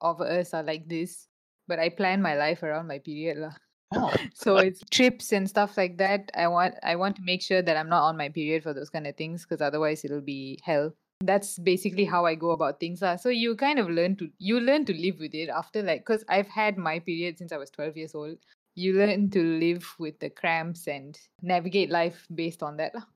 of 0.02 0.21
us 0.21 0.54
are 0.54 0.63
like 0.63 0.88
this, 0.88 1.28
but 1.67 1.80
I 1.80 1.89
plan 1.89 2.21
my 2.21 2.36
life 2.36 2.63
around 2.63 2.88
my 2.88 3.00
period 3.00 3.38
lah. 3.38 3.56
Oh, 3.93 4.13
So 4.34 4.58
it's 4.58 4.82
trips 4.91 5.32
and 5.32 5.50
stuff 5.50 5.78
like 5.78 5.98
that. 5.98 6.32
I 6.36 6.48
want 6.48 6.76
I 6.84 6.95
want 6.95 7.15
to 7.17 7.21
make 7.24 7.41
sure 7.41 7.62
that 7.62 7.78
I'm 7.78 7.89
not 7.89 8.04
on 8.04 8.17
my 8.17 8.30
period 8.30 8.63
for 8.63 8.74
those 8.74 8.89
kind 8.89 9.08
of 9.08 9.15
things 9.15 9.43
because 9.43 9.62
otherwise 9.62 10.04
it'll 10.06 10.21
be 10.21 10.60
hell. 10.63 10.93
That's 11.24 11.58
basically 11.60 12.06
how 12.06 12.26
I 12.26 12.36
go 12.36 12.52
about 12.52 12.80
things 12.80 13.02
lah. 13.02 13.15
So 13.15 13.30
you 13.30 13.56
kind 13.56 13.80
of 13.80 13.89
learn 13.89 14.15
to 14.17 14.30
you 14.38 14.60
learn 14.60 14.86
to 14.86 14.93
live 14.93 15.19
with 15.19 15.34
it 15.34 15.50
after 15.50 15.82
like 15.82 16.02
because 16.06 16.24
I've 16.28 16.50
had 16.50 16.78
my 16.78 17.00
period 17.00 17.38
since 17.38 17.52
I 17.52 17.58
was 17.58 17.69
12 17.71 17.98
years 17.98 18.15
old. 18.15 18.38
You 18.76 18.93
learn 18.93 19.30
to 19.32 19.41
live 19.41 19.88
with 20.00 20.19
the 20.19 20.30
cramps 20.30 20.88
and 20.88 21.17
navigate 21.41 21.89
life 21.89 22.28
based 22.34 22.62
on 22.62 22.78
that 22.78 22.93
lah. 22.93 23.08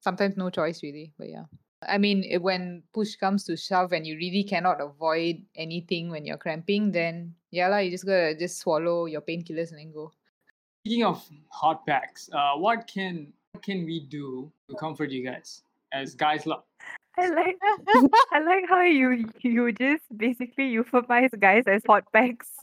Sometimes 0.00 0.36
no 0.36 0.50
choice 0.50 0.82
really, 0.82 1.12
but 1.18 1.28
yeah. 1.28 1.50
I 1.88 1.98
mean, 1.98 2.40
when 2.40 2.82
push 2.92 3.16
comes 3.16 3.44
to 3.44 3.56
shove 3.56 3.92
and 3.92 4.06
you 4.06 4.16
really 4.16 4.44
cannot 4.44 4.80
avoid 4.80 5.42
anything 5.56 6.10
when 6.10 6.24
you're 6.24 6.38
cramping, 6.38 6.92
then 6.92 7.34
yeah 7.50 7.68
lah, 7.68 7.78
you 7.78 7.90
just 7.90 8.06
gotta 8.06 8.34
just 8.38 8.58
swallow 8.58 9.06
your 9.06 9.20
painkillers 9.20 9.70
and 9.70 9.78
then 9.78 9.92
go. 9.92 10.12
Speaking 10.84 11.04
of 11.04 11.22
hot 11.48 11.86
packs, 11.86 12.28
uh, 12.32 12.54
what 12.56 12.86
can 12.86 13.32
what 13.52 13.62
can 13.62 13.84
we 13.84 14.00
do 14.00 14.50
to 14.68 14.76
comfort 14.76 15.10
you 15.10 15.24
guys 15.24 15.62
as 15.92 16.14
guys? 16.14 16.46
Love. 16.46 16.64
I 17.18 17.28
like 17.28 17.56
I 18.32 18.40
like 18.40 18.64
how 18.68 18.82
you 18.82 19.28
you 19.40 19.72
just 19.72 20.04
basically 20.16 20.72
euphemize 20.72 21.38
guys 21.38 21.64
as 21.66 21.82
hot 21.86 22.04
packs. 22.12 22.50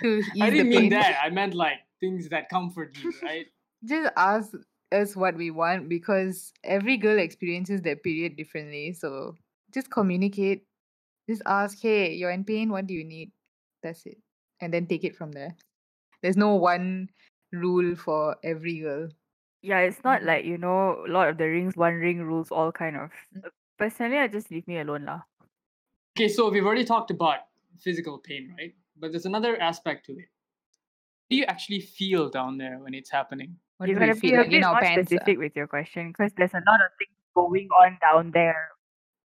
To 0.00 0.22
I 0.40 0.50
didn't 0.50 0.68
mean 0.68 0.90
that. 0.90 1.18
I 1.22 1.30
meant 1.30 1.54
like 1.54 1.78
things 2.00 2.28
that 2.30 2.48
comfort 2.48 2.96
you, 3.02 3.12
right? 3.22 3.46
Just 3.84 4.10
ask 4.16 4.52
us 4.92 5.16
what 5.16 5.36
we 5.36 5.50
want 5.50 5.88
because 5.88 6.52
every 6.64 6.96
girl 6.96 7.18
experiences 7.18 7.82
their 7.82 7.96
period 7.96 8.36
differently. 8.36 8.92
So 8.92 9.34
just 9.72 9.90
communicate. 9.90 10.64
Just 11.28 11.42
ask, 11.46 11.80
hey, 11.80 12.14
you're 12.14 12.30
in 12.30 12.44
pain, 12.44 12.70
what 12.70 12.86
do 12.86 12.94
you 12.94 13.04
need? 13.04 13.32
That's 13.82 14.06
it. 14.06 14.18
And 14.60 14.72
then 14.72 14.86
take 14.86 15.04
it 15.04 15.16
from 15.16 15.32
there. 15.32 15.56
There's 16.22 16.36
no 16.36 16.54
one 16.54 17.10
rule 17.52 17.96
for 17.96 18.36
every 18.44 18.78
girl. 18.80 19.08
Yeah, 19.62 19.80
it's 19.80 20.04
not 20.04 20.22
Mhm. 20.22 20.26
like, 20.26 20.44
you 20.44 20.58
know, 20.58 21.04
Lord 21.08 21.30
of 21.30 21.38
the 21.38 21.48
Rings, 21.48 21.76
One 21.76 21.94
Ring 21.94 22.22
rules, 22.22 22.52
all 22.52 22.70
kind 22.70 22.96
of. 22.96 23.10
Mm. 23.34 23.50
Personally, 23.78 24.18
I 24.18 24.28
just 24.28 24.50
leave 24.50 24.66
me 24.68 24.78
alone 24.78 25.04
lah. 25.04 25.22
Okay, 26.16 26.28
so 26.28 26.48
we've 26.48 26.64
already 26.64 26.84
talked 26.84 27.10
about 27.10 27.48
physical 27.78 28.18
pain, 28.18 28.54
right? 28.56 28.74
But 28.96 29.12
there's 29.12 29.26
another 29.26 29.60
aspect 29.60 30.06
to 30.06 30.12
it. 30.12 30.30
What 31.26 31.30
do 31.30 31.36
you 31.36 31.44
actually 31.44 31.80
feel 31.80 32.30
down 32.30 32.56
there 32.56 32.78
when 32.78 32.94
it's 32.94 33.10
happening? 33.10 33.58
What 33.78 33.90
You're 33.90 33.94
do 33.94 34.00
we 34.00 34.06
gonna 34.06 34.16
be 34.16 34.30
feel 34.30 34.40
a 34.40 34.44
in 34.44 34.50
bit 34.50 34.64
our 34.64 34.74
more 34.74 34.80
pants? 34.80 35.12
Uh 35.14 35.20
specific 35.20 35.38
with 35.38 35.54
your 35.56 35.66
question 35.66 36.08
because 36.08 36.32
there's 36.36 36.54
a 36.54 36.62
lot 36.66 36.80
of 36.80 36.90
things 36.98 37.16
going 37.34 37.68
on 37.70 37.98
down 38.00 38.30
there. 38.32 38.70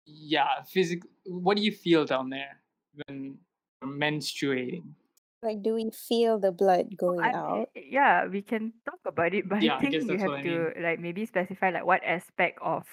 Yeah, 0.05 0.63
physical. 0.63 1.09
What 1.25 1.57
do 1.57 1.63
you 1.63 1.71
feel 1.71 2.05
down 2.05 2.29
there 2.29 2.61
when 3.07 3.39
you're 3.81 3.91
menstruating? 3.91 4.93
like, 5.41 5.61
do 5.63 5.73
we 5.73 5.89
feel 5.91 6.39
the 6.39 6.51
blood 6.51 6.95
going 6.97 7.33
I, 7.33 7.33
out? 7.33 7.69
Eh, 7.75 7.81
yeah, 7.91 8.27
we 8.27 8.41
can 8.41 8.73
talk 8.85 8.99
about 9.05 9.33
it, 9.33 9.47
but 9.49 9.61
Yeah, 9.61 9.75
I 9.75 9.77
I 9.77 9.89
think 9.89 9.91
guess 9.91 10.09
you 10.09 10.17
have 10.19 10.31
what 10.31 10.39
I 10.39 10.43
to 10.43 10.73
like 10.79 10.99
maybe 10.99 11.25
specify 11.25 11.69
like 11.71 11.85
what 11.85 12.03
aspect 12.03 12.59
of 12.61 12.85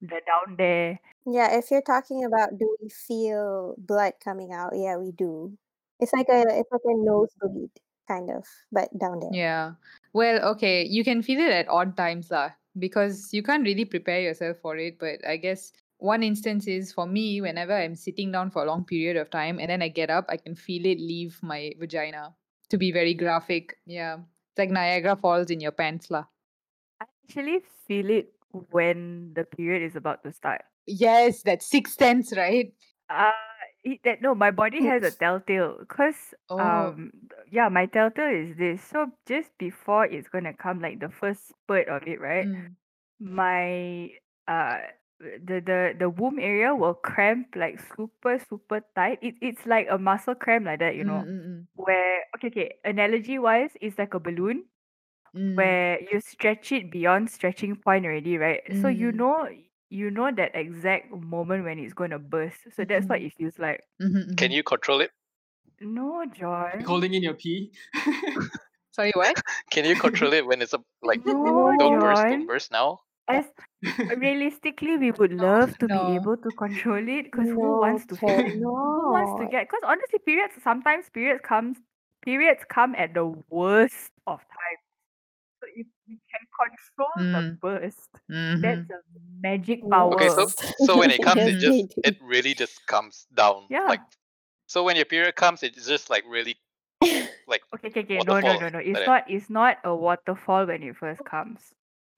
the 0.00 0.20
down 0.26 0.56
there. 0.56 1.00
Yeah, 1.26 1.56
if 1.58 1.70
you're 1.70 1.82
talking 1.82 2.24
about 2.24 2.58
do 2.58 2.76
we 2.80 2.88
feel 2.88 3.74
blood 3.78 4.14
coming 4.22 4.52
out? 4.52 4.72
Yeah, 4.74 4.96
we 4.96 5.12
do. 5.12 5.58
It's 6.00 6.12
like 6.12 6.28
a 6.28 6.40
it's 6.48 6.70
like 6.72 6.80
a 6.84 6.96
nosebleed 6.96 7.70
kind 8.08 8.30
of, 8.30 8.46
but 8.72 8.88
down 8.98 9.20
there. 9.20 9.30
Yeah. 9.30 9.74
Well, 10.12 10.42
okay, 10.56 10.84
you 10.84 11.04
can 11.04 11.22
feel 11.22 11.40
it 11.40 11.52
at 11.52 11.68
odd 11.68 11.96
times 11.96 12.30
lah 12.30 12.50
because 12.78 13.32
you 13.32 13.42
can't 13.42 13.64
really 13.64 13.84
prepare 13.84 14.20
yourself 14.20 14.58
for 14.62 14.76
it. 14.76 14.98
But 14.98 15.24
I 15.26 15.36
guess 15.36 15.72
one 15.98 16.22
instance 16.22 16.66
is 16.66 16.92
for 16.92 17.06
me 17.06 17.40
whenever 17.40 17.74
I'm 17.74 17.94
sitting 17.94 18.32
down 18.32 18.50
for 18.50 18.62
a 18.62 18.66
long 18.66 18.84
period 18.84 19.16
of 19.16 19.30
time 19.30 19.58
and 19.58 19.68
then 19.70 19.82
I 19.82 19.88
get 19.88 20.10
up, 20.10 20.26
I 20.28 20.36
can 20.36 20.54
feel 20.54 20.86
it 20.86 20.98
leave 20.98 21.38
my 21.42 21.72
vagina. 21.78 22.34
To 22.70 22.76
be 22.76 22.92
very 22.92 23.14
graphic, 23.14 23.76
yeah, 23.86 24.16
it's 24.16 24.58
like 24.58 24.70
Niagara 24.70 25.16
Falls 25.16 25.50
in 25.50 25.60
your 25.60 25.72
pants 25.72 26.10
lah. 26.10 26.24
I 27.00 27.06
actually 27.24 27.60
feel 27.86 28.10
it 28.10 28.32
when 28.70 29.32
the 29.34 29.44
period 29.44 29.82
is 29.82 29.96
about 29.96 30.22
to 30.24 30.32
start. 30.32 30.62
Yes, 30.86 31.42
that 31.42 31.62
sixth 31.62 31.98
sense, 31.98 32.36
right? 32.36 32.72
Uh, 33.08 33.32
it, 33.92 34.00
that 34.04 34.22
no, 34.22 34.34
my 34.34 34.50
body 34.50 34.84
has 34.84 35.02
a 35.02 35.10
telltale 35.10 35.76
because 35.80 36.34
Oh. 36.50 36.98
um 36.98 37.12
yeah, 37.50 37.68
my 37.68 37.86
telltale 37.86 38.32
is 38.34 38.56
this. 38.56 38.82
So 38.82 39.10
just 39.26 39.50
before 39.58 40.06
it's 40.06 40.28
gonna 40.28 40.54
come, 40.54 40.80
like 40.80 41.00
the 41.00 41.08
first 41.10 41.48
spurt 41.48 41.88
of 41.88 42.02
it, 42.06 42.20
right? 42.20 42.48
Mm. 42.48 42.76
My 43.20 44.10
uh 44.48 44.78
the 45.20 45.60
the 45.60 45.94
the 45.98 46.08
womb 46.10 46.38
area 46.38 46.74
will 46.74 46.94
cramp 46.94 47.54
like 47.56 47.80
super 47.96 48.38
super 48.38 48.80
tight. 48.94 49.18
It, 49.22 49.34
it's 49.40 49.66
like 49.66 49.86
a 49.90 49.98
muscle 49.98 50.34
cramp 50.34 50.66
like 50.66 50.80
that, 50.80 50.94
you 50.96 51.04
know. 51.04 51.24
Mm, 51.24 51.40
mm, 51.44 51.66
Where 51.76 52.24
okay 52.36 52.48
okay 52.48 52.74
analogy 52.84 53.38
wise, 53.38 53.70
it's 53.80 53.98
like 53.98 54.14
a 54.14 54.20
balloon 54.20 54.64
mm, 55.34 55.40
mm. 55.40 55.78
where 55.78 56.00
you 56.02 56.20
stretch 56.20 56.72
it 56.72 56.90
beyond 56.90 57.30
stretching 57.30 57.76
point 57.76 58.04
already, 58.06 58.38
right? 58.38 58.62
So 58.76 58.88
you 58.88 59.10
Mm. 59.10 59.12
know 59.12 59.48
you 59.90 60.10
know 60.10 60.30
that 60.34 60.54
exact 60.54 61.10
moment 61.12 61.64
when 61.64 61.78
it's 61.78 61.94
gonna 61.94 62.18
burst. 62.18 62.72
So 62.74 62.84
that's 62.84 63.08
what 63.08 63.20
Mhm. 63.20 63.22
it 63.22 63.32
feels 63.34 63.58
like. 63.58 63.84
Mhm, 64.00 64.36
Can 64.36 64.50
mhm. 64.50 64.52
you 64.52 64.62
control 64.62 65.00
it? 65.00 65.12
No, 65.80 66.24
Jon. 66.26 66.70
Like 66.72 66.86
holding 66.86 67.14
in 67.14 67.22
your 67.22 67.34
pee? 67.34 67.72
Sorry, 68.92 69.12
what? 69.14 69.36
Can 69.70 69.84
you 69.84 69.96
control 69.96 70.32
it 70.32 70.46
when 70.46 70.62
it's 70.62 70.74
a 70.74 70.80
like 71.02 71.22
No, 71.24 71.72
don't 71.78 71.98
burst, 71.98 72.28
don't 72.28 72.46
burst 72.46 72.70
now? 72.72 73.00
As 73.28 73.44
realistically, 74.16 74.96
we 74.96 75.12
would 75.12 75.32
love 75.32 75.76
to 75.78 75.88
be 75.88 76.14
able 76.14 76.36
to 76.38 76.52
control 76.52 77.06
it 77.08 77.24
because 77.24 77.50
who 77.50 77.76
wants 77.78 78.06
to 78.06 78.16
feel? 78.16 78.48
Who 78.94 79.10
wants 79.10 79.34
to 79.34 79.46
get? 79.46 79.68
Because 79.68 79.82
honestly, 79.84 80.18
periods 80.20 80.54
sometimes 80.62 81.10
periods 81.10 81.42
comes 81.44 81.78
periods 82.22 82.64
come 82.68 82.94
at 82.96 83.14
the 83.14 83.26
worst 83.50 84.12
of 84.26 84.40
times. 84.40 84.87
So 86.58 86.64
if 86.66 86.90
we 86.98 87.04
can 87.04 87.32
control 87.32 87.32
the 87.32 87.52
Mm. 87.54 87.60
burst, 87.60 88.10
Mhm. 88.30 88.62
that's 88.62 88.90
a 88.90 89.00
magic 89.40 89.80
power. 89.90 90.14
Okay, 90.14 90.28
so 90.28 90.46
so 90.84 90.98
when 90.98 91.10
it 91.10 91.22
comes, 91.22 91.40
it 91.46 91.58
just 91.58 91.96
it 92.04 92.16
really 92.20 92.54
just 92.54 92.84
comes 92.86 93.26
down 93.34 93.66
Yeah. 93.68 93.86
like 93.88 94.00
So 94.66 94.84
when 94.84 94.96
your 94.96 95.06
period 95.06 95.36
comes, 95.36 95.62
it's 95.62 95.86
just 95.86 96.10
like 96.10 96.24
really 96.28 96.56
like 97.46 97.62
Okay, 97.74 97.88
okay, 97.88 98.00
okay. 98.00 98.22
No, 98.24 98.40
no, 98.40 98.58
no, 98.58 98.68
no. 98.68 98.78
It's 98.78 98.98
that. 98.98 99.06
not. 99.06 99.30
It's 99.30 99.50
not 99.50 99.78
a 99.84 99.94
waterfall 99.94 100.66
when 100.66 100.82
it 100.82 100.96
first 100.96 101.24
comes. 101.24 101.60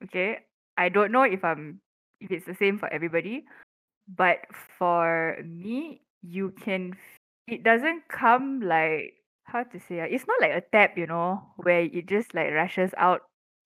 Okay. 0.03 0.39
I 0.77 0.89
don't 0.89 1.11
know 1.11 1.23
if 1.23 1.43
I'm 1.43 1.81
if 2.19 2.31
it's 2.31 2.45
the 2.45 2.55
same 2.55 2.77
for 2.79 2.87
everybody, 2.91 3.45
but 4.07 4.39
for 4.77 5.37
me, 5.45 6.01
you 6.23 6.51
can. 6.51 6.97
It 7.47 7.63
doesn't 7.63 8.07
come 8.07 8.61
like 8.61 9.15
how 9.43 9.63
to 9.63 9.79
say. 9.79 9.99
ah, 9.99 10.07
It's 10.09 10.25
not 10.27 10.39
like 10.41 10.51
a 10.55 10.61
tap, 10.71 10.97
you 10.97 11.07
know, 11.07 11.43
where 11.57 11.81
it 11.81 12.07
just 12.07 12.33
like 12.33 12.51
rushes 12.51 12.93
out 12.97 13.21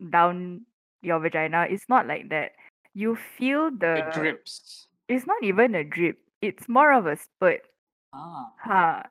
down 0.09 0.65
your 1.01 1.19
vagina. 1.19 1.67
It's 1.69 1.87
not 1.89 2.07
like 2.07 2.29
that. 2.29 2.53
You 2.93 3.15
feel 3.37 3.71
the. 3.71 4.07
It 4.07 4.13
drips. 4.13 4.87
It's 5.07 5.27
not 5.27 5.43
even 5.43 5.75
a 5.75 5.83
drip. 5.83 6.17
It's 6.41 6.67
more 6.67 6.93
of 6.93 7.05
a 7.05 7.15
spurt. 7.17 7.61
Ah. 8.13 8.49
Huh. 8.57 9.03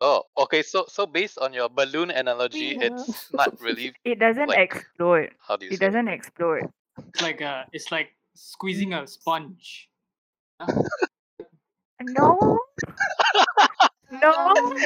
Oh, 0.00 0.24
okay. 0.38 0.62
So 0.62 0.84
so 0.88 1.06
based 1.06 1.38
on 1.38 1.52
your 1.52 1.68
balloon 1.68 2.10
analogy, 2.10 2.74
Yeah. 2.78 2.90
it's 2.90 3.30
not 3.32 3.54
really 3.60 3.94
It 4.04 4.18
doesn't 4.18 4.48
like 4.48 4.74
explode. 4.74 5.30
how 5.38 5.56
do 5.56 5.66
you 5.66 5.72
It 5.72 5.78
say? 5.78 5.86
doesn't 5.86 6.08
explode. 6.08 6.66
It's 6.98 7.22
like 7.22 7.40
a. 7.40 7.66
it's 7.72 7.92
like 7.92 8.10
squeezing 8.34 8.94
a 8.94 9.06
sponge. 9.06 9.88
No. 12.02 12.58
No. 14.12 14.76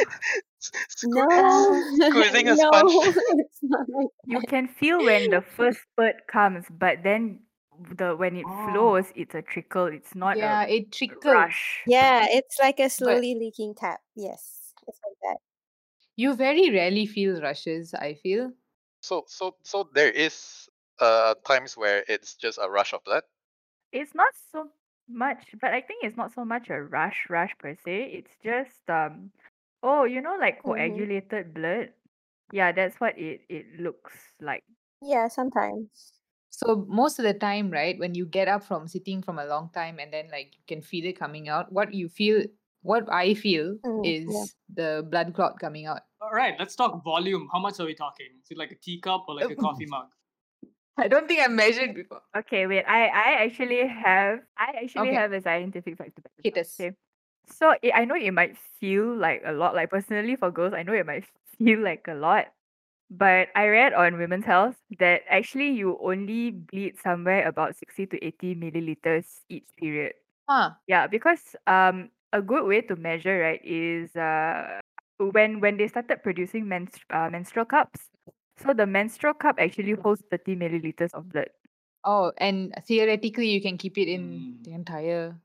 No. 1.02 1.84
Squeezing 2.08 2.48
a 2.48 2.56
no, 2.60 3.02
sponge. 3.02 3.02
it's 3.38 3.58
not 3.62 3.86
like 3.88 4.08
You 4.24 4.42
can 4.42 4.68
feel 4.68 5.04
when 5.04 5.30
the 5.30 5.40
first 5.42 5.80
spurt 5.82 6.26
comes, 6.28 6.66
but 6.70 7.02
then 7.02 7.40
the 7.78 8.16
when 8.16 8.36
it 8.36 8.48
Oh. 8.48 8.52
flows, 8.52 9.12
it's 9.14 9.34
a 9.34 9.42
trickle. 9.42 9.86
It's 9.86 10.14
not 10.14 10.38
yeah, 10.38 10.64
a 10.64 10.66
it 10.66 10.90
trickles. 10.92 11.24
rush. 11.24 11.84
Yeah, 11.84 12.26
it's 12.28 12.58
like 12.60 12.80
a 12.80 12.90
slowly 12.90 13.34
leaking 13.34 13.74
tap. 13.76 14.00
Yes, 14.14 14.74
it's 14.86 15.00
like 15.04 15.16
that. 15.22 15.38
You 16.16 16.34
very 16.34 16.68
rarely 16.70 17.06
feel 17.06 17.40
rushes, 17.40 17.94
I 17.94 18.14
feel. 18.14 18.52
So 19.00 19.24
so 19.28 19.56
so 19.62 19.84
there 19.84 20.10
is 20.10 20.68
uh 20.98 21.34
times 21.46 21.76
where 21.76 22.04
it's 22.08 22.34
just 22.34 22.58
a 22.58 22.68
rush 22.68 22.92
of 22.92 23.04
blood. 23.04 23.22
It's 23.92 24.14
not 24.14 24.32
so 24.52 24.70
much, 25.08 25.54
but 25.60 25.72
I 25.72 25.80
think 25.80 26.04
it's 26.04 26.16
not 26.16 26.32
so 26.32 26.44
much 26.44 26.70
a 26.70 26.80
rush 26.80 27.26
rush 27.28 27.56
per 27.58 27.74
se. 27.74 28.12
It's 28.12 28.36
just 28.36 28.88
um 28.88 29.32
oh, 29.86 30.04
you 30.04 30.20
know 30.20 30.36
like 30.36 30.62
Mhm. 30.64 31.06
coagulated 31.06 31.54
blood. 31.54 31.94
Yeah, 32.52 32.72
that's 32.72 32.98
what 33.00 33.18
it 33.18 33.42
it 33.48 33.80
looks 33.80 34.14
like. 34.40 34.64
Yeah, 35.00 35.28
sometimes. 35.28 36.20
So 36.50 36.86
most 36.88 37.18
of 37.18 37.24
the 37.24 37.34
time, 37.34 37.70
right, 37.70 37.98
when 37.98 38.14
you 38.14 38.24
get 38.26 38.48
up 38.48 38.64
from 38.64 38.88
sitting 38.88 39.22
from 39.22 39.38
a 39.38 39.44
long 39.44 39.70
time 39.72 39.98
and 39.98 40.12
then 40.12 40.30
like 40.30 40.54
you 40.56 40.64
can 40.66 40.82
feel 40.82 41.04
it 41.06 41.18
coming 41.18 41.48
out, 41.48 41.72
what 41.72 41.92
you 41.92 42.08
feel 42.08 42.44
what 42.82 43.10
I 43.12 43.34
feel 43.34 43.78
Mm, 43.84 44.14
yeah. 44.26 44.46
is 44.46 44.54
the 44.72 45.06
blood 45.10 45.34
clot 45.34 45.58
coming 45.60 45.86
out. 45.86 46.02
All 46.20 46.30
right, 46.32 46.54
let's 46.58 46.74
talk 46.76 47.04
volume. 47.04 47.48
How 47.52 47.58
much 47.58 47.78
are 47.80 47.86
we 47.86 47.94
talking? 47.94 48.28
Is 48.42 48.50
it 48.50 48.56
like 48.58 48.72
a 48.72 48.76
teacup 48.76 49.24
or 49.28 49.34
like 49.34 49.50
a 49.50 49.56
coffee 49.56 49.86
mug? 49.86 50.08
I 50.98 51.08
don't 51.08 51.26
think 51.28 51.40
I 51.42 51.48
measured 51.48 51.94
before. 51.94 52.22
Okay, 52.36 52.66
wait. 52.66 52.84
I 52.84 53.06
I 53.08 53.44
actually 53.44 53.86
have 53.86 54.40
I 54.58 54.72
actually 54.84 55.08
Okay. 55.08 55.14
have 55.14 55.32
a 55.32 55.40
scientific 55.40 55.96
fact 55.96 56.16
to 56.16 56.22
back 56.22 56.32
this 56.36 56.46
Hit 56.46 56.56
up, 56.56 56.60
us. 56.60 56.86
Okay. 56.86 56.96
So 57.48 57.74
it, 57.82 57.92
I 57.94 58.04
know 58.04 58.14
it 58.16 58.32
might 58.32 58.56
feel 58.80 59.16
like 59.16 59.42
a 59.44 59.52
lot. 59.52 59.74
Like 59.74 59.90
personally 59.90 60.36
for 60.36 60.50
girls, 60.50 60.74
I 60.74 60.82
know 60.82 60.92
it 60.94 61.06
might 61.06 61.24
feel 61.58 61.80
like 61.80 62.06
a 62.08 62.14
lot. 62.14 62.46
But 63.10 63.48
I 63.54 63.68
read 63.68 63.92
on 63.94 64.18
Women's 64.18 64.46
Health 64.46 64.76
that 64.98 65.22
actually 65.28 65.70
you 65.70 65.98
only 66.02 66.50
bleed 66.50 66.98
somewhere 66.98 67.46
about 67.46 67.76
sixty 67.76 68.06
to 68.06 68.24
eighty 68.24 68.54
milliliters 68.54 69.26
each 69.48 69.66
period. 69.78 70.14
Huh. 70.48 70.72
Yeah, 70.86 71.06
because 71.06 71.56
um 71.66 72.10
a 72.32 72.42
good 72.42 72.66
way 72.66 72.80
to 72.82 72.96
measure 72.96 73.40
right 73.40 73.60
is 73.64 74.14
uh 74.16 74.80
when 75.18 75.60
when 75.60 75.76
they 75.78 75.88
started 75.88 76.22
producing 76.22 76.66
menstru- 76.66 77.08
uh, 77.10 77.30
menstrual 77.30 77.64
cups. 77.66 78.10
So 78.58 78.72
the 78.74 78.86
menstrual 78.86 79.34
cup 79.34 79.56
actually 79.58 79.92
holds 79.94 80.22
thirty 80.30 80.56
milliliters 80.56 81.14
of 81.14 81.28
blood. 81.30 81.50
Oh, 82.04 82.32
and 82.38 82.72
theoretically 82.86 83.48
you 83.48 83.60
can 83.60 83.76
keep 83.78 83.98
it 83.98 84.08
in 84.08 84.22
Mm. 84.22 84.64
the 84.64 84.72
entire 84.72 85.36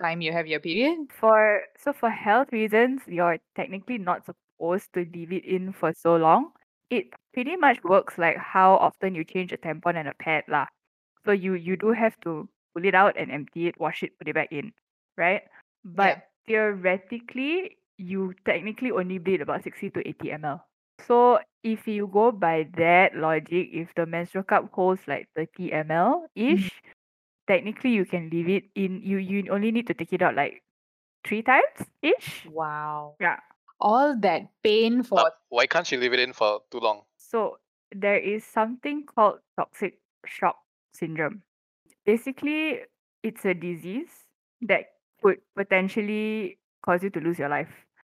time 0.00 0.20
you 0.20 0.32
have 0.32 0.46
your 0.46 0.60
period. 0.60 1.10
For 1.10 1.62
so 1.78 1.92
for 1.92 2.10
health 2.10 2.52
reasons, 2.52 3.02
you're 3.06 3.38
technically 3.56 3.98
not 3.98 4.24
supposed 4.26 4.92
to 4.94 5.06
leave 5.12 5.32
it 5.32 5.44
in 5.44 5.72
for 5.72 5.92
so 5.92 6.16
long. 6.16 6.52
It 6.90 7.12
pretty 7.32 7.56
much 7.56 7.82
works 7.84 8.18
like 8.18 8.36
how 8.36 8.76
often 8.76 9.14
you 9.14 9.24
change 9.24 9.52
a 9.52 9.56
tampon 9.56 9.96
and 9.96 10.08
a 10.08 10.14
pad 10.14 10.44
lah. 10.48 10.66
So 11.24 11.32
you 11.32 11.54
you 11.54 11.76
do 11.76 11.92
have 11.92 12.14
to 12.22 12.48
pull 12.74 12.84
it 12.84 12.94
out 12.94 13.16
and 13.16 13.30
empty 13.30 13.68
it, 13.68 13.78
wash 13.80 14.02
it, 14.02 14.18
put 14.18 14.28
it 14.28 14.34
back 14.34 14.52
in, 14.52 14.72
right? 15.16 15.42
But 15.84 16.28
theoretically, 16.46 17.78
you 17.98 18.34
technically 18.44 18.90
only 18.90 19.18
bleed 19.18 19.40
about 19.40 19.62
60 19.62 19.90
to 19.90 20.08
80 20.08 20.28
ml. 20.42 20.60
So 21.06 21.38
if 21.62 21.86
you 21.86 22.06
go 22.06 22.32
by 22.32 22.68
that 22.76 23.16
logic, 23.16 23.70
if 23.72 23.88
the 23.94 24.06
menstrual 24.06 24.44
cup 24.44 24.70
holds 24.72 25.02
like 25.06 25.28
30 25.36 25.70
ml 25.70 26.26
ish, 26.34 26.66
mm-hmm. 26.66 26.90
Technically 27.46 27.90
you 27.90 28.04
can 28.04 28.30
leave 28.30 28.48
it 28.48 28.64
in. 28.74 29.00
You 29.02 29.18
you 29.18 29.50
only 29.50 29.70
need 29.70 29.86
to 29.88 29.94
take 29.94 30.12
it 30.12 30.22
out 30.22 30.34
like 30.34 30.62
three 31.26 31.42
times 31.42 31.88
ish. 32.02 32.46
Wow. 32.50 33.16
Yeah. 33.20 33.40
All 33.80 34.16
that 34.20 34.48
pain 34.62 35.02
for 35.02 35.16
But 35.16 35.34
why 35.48 35.66
can't 35.66 35.90
you 35.90 35.98
leave 35.98 36.12
it 36.12 36.20
in 36.20 36.32
for 36.32 36.60
too 36.70 36.78
long? 36.78 37.02
So 37.16 37.58
there 37.94 38.18
is 38.18 38.44
something 38.44 39.04
called 39.04 39.40
toxic 39.56 39.98
shock 40.26 40.56
syndrome. 40.92 41.42
Basically, 42.06 42.80
it's 43.22 43.44
a 43.44 43.54
disease 43.54 44.10
that 44.62 44.92
could 45.22 45.38
potentially 45.56 46.58
cause 46.84 47.02
you 47.02 47.10
to 47.10 47.20
lose 47.20 47.38
your 47.38 47.48
life. 47.48 47.70